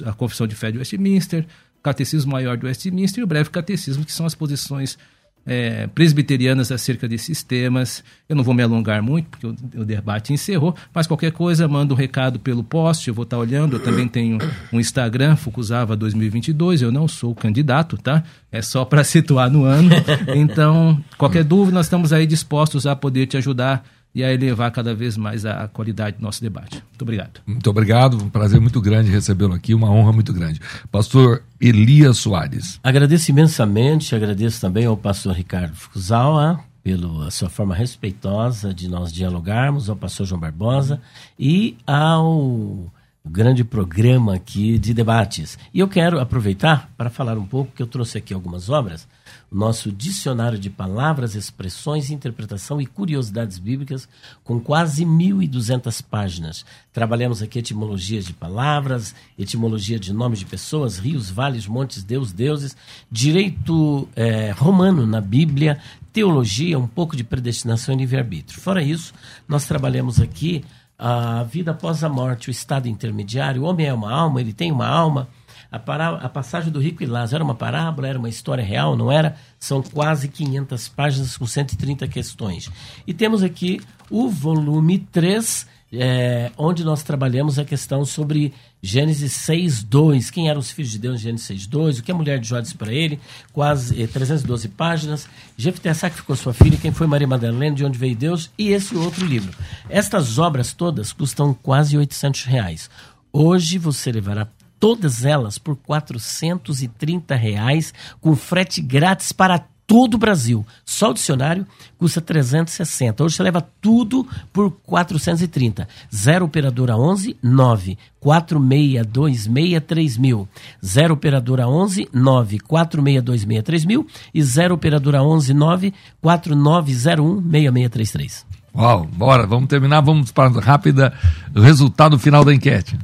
[0.06, 1.46] a Confissão de Fé de Westminster,
[1.82, 4.98] Catecismo Maior de Westminster e o Breve Catecismo, que são as posições
[5.46, 8.04] é, presbiterianas acerca desses temas.
[8.28, 11.94] Eu não vou me alongar muito, porque o, o, debate encerrou, mas qualquer coisa, manda
[11.94, 13.76] um recado pelo post, eu vou estar olhando.
[13.76, 14.38] Eu também tenho
[14.72, 18.22] um Instagram, Fukuzava 2022, eu não sou candidato, tá?
[18.52, 19.90] É só para situar no ano.
[20.34, 23.84] Então, qualquer dúvida, nós estamos aí dispostos a poder te ajudar
[24.14, 26.82] e a elevar cada vez mais a qualidade do nosso debate.
[26.88, 27.40] Muito obrigado.
[27.46, 30.60] Muito obrigado, um prazer muito grande recebê-lo aqui, uma honra muito grande.
[30.90, 32.80] Pastor Elias Soares.
[32.82, 39.90] Agradeço imensamente, agradeço também ao pastor Ricardo Fuzawa pela sua forma respeitosa de nós dialogarmos,
[39.90, 41.00] ao pastor João Barbosa
[41.38, 42.90] e ao
[43.24, 45.58] grande programa aqui de debates.
[45.74, 49.06] E eu quero aproveitar para falar um pouco, que eu trouxe aqui algumas obras,
[49.50, 54.08] nosso dicionário de palavras, expressões, interpretação e curiosidades bíblicas,
[54.44, 56.64] com quase 1.200 páginas.
[56.92, 62.76] Trabalhamos aqui etimologias de palavras, etimologia de nomes de pessoas, rios, vales, montes, deus, deuses,
[63.10, 65.78] direito é, romano na Bíblia,
[66.12, 68.60] teologia, um pouco de predestinação e livre-arbítrio.
[68.60, 69.12] Fora isso,
[69.48, 70.64] nós trabalhamos aqui
[70.98, 73.62] a vida após a morte, o estado intermediário.
[73.62, 75.28] O homem é uma alma, ele tem uma alma.
[75.70, 78.96] A, pará a passagem do rico e Lázaro era uma parábola, era uma história real,
[78.96, 79.36] não era?
[79.58, 82.70] São quase 500 páginas com 130 questões.
[83.06, 88.52] E temos aqui o volume 3, é, onde nós trabalhamos a questão sobre
[88.82, 92.38] Gênesis 6.2, quem eram os filhos de Deus em Gênesis 6.2, o que a mulher
[92.38, 93.20] de Jó disse para ele,
[93.52, 98.16] quase eh, 312 páginas, Jefté sacrificou sua filha, quem foi Maria Madalena, de onde veio
[98.16, 99.54] Deus, e esse outro livro.
[99.88, 102.90] Estas obras todas custam quase 800 reais.
[103.32, 104.48] Hoje você levará
[104.80, 110.64] todas elas por 430 reais, com frete grátis para todo o Brasil.
[110.84, 111.66] Só o dicionário
[111.98, 113.24] custa 360.
[113.24, 115.88] Hoje você leva tudo por 430.
[116.14, 120.48] 0 operadora 11 9 4626 mil.
[120.80, 128.46] 0 operadora 11 9 4626 mil e 0 operadora 11 9 4901 6633.
[128.72, 131.12] Uau, bora, vamos terminar, vamos para rápida
[131.52, 132.96] resultado final da enquete.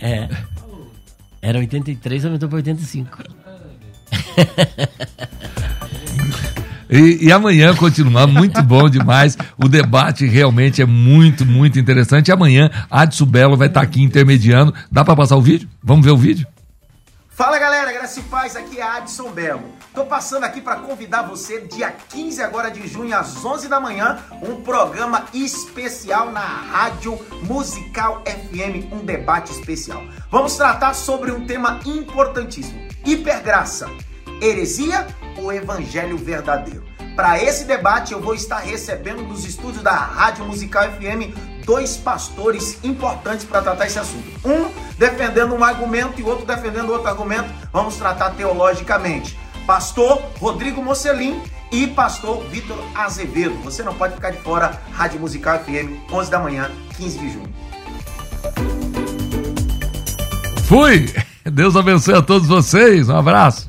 [0.00, 0.28] É.
[1.40, 3.18] Era 83, aumentou para 85.
[6.88, 9.36] E, e, amanhã continua muito bom demais.
[9.58, 12.28] O debate realmente é muito, muito interessante.
[12.28, 14.72] E amanhã, Adson Belo vai estar aqui intermediando.
[14.90, 15.68] Dá para passar o vídeo?
[15.82, 16.46] Vamos ver o vídeo?
[17.28, 19.75] Fala galera, graça e paz, aqui é Adson Belo.
[19.96, 24.22] Tô passando aqui para convidar você, dia 15 agora de junho, às 11 da manhã,
[24.42, 30.02] um programa especial na Rádio Musical FM, um debate especial.
[30.30, 33.88] Vamos tratar sobre um tema importantíssimo: hipergraça,
[34.42, 35.06] heresia
[35.38, 36.84] ou evangelho verdadeiro.
[37.16, 41.34] Para esse debate, eu vou estar recebendo dos estúdios da Rádio Musical FM
[41.64, 44.26] dois pastores importantes para tratar esse assunto.
[44.44, 47.48] Um defendendo um argumento e outro defendendo outro argumento.
[47.72, 49.45] Vamos tratar teologicamente.
[49.66, 51.42] Pastor Rodrigo Mocelin
[51.72, 53.56] e pastor Vitor Azevedo.
[53.64, 54.80] Você não pode ficar de fora.
[54.92, 57.54] Rádio Musical FM, 11 da manhã, 15 de junho.
[60.66, 61.12] Fui!
[61.44, 63.08] Deus abençoe a todos vocês.
[63.08, 63.68] Um abraço.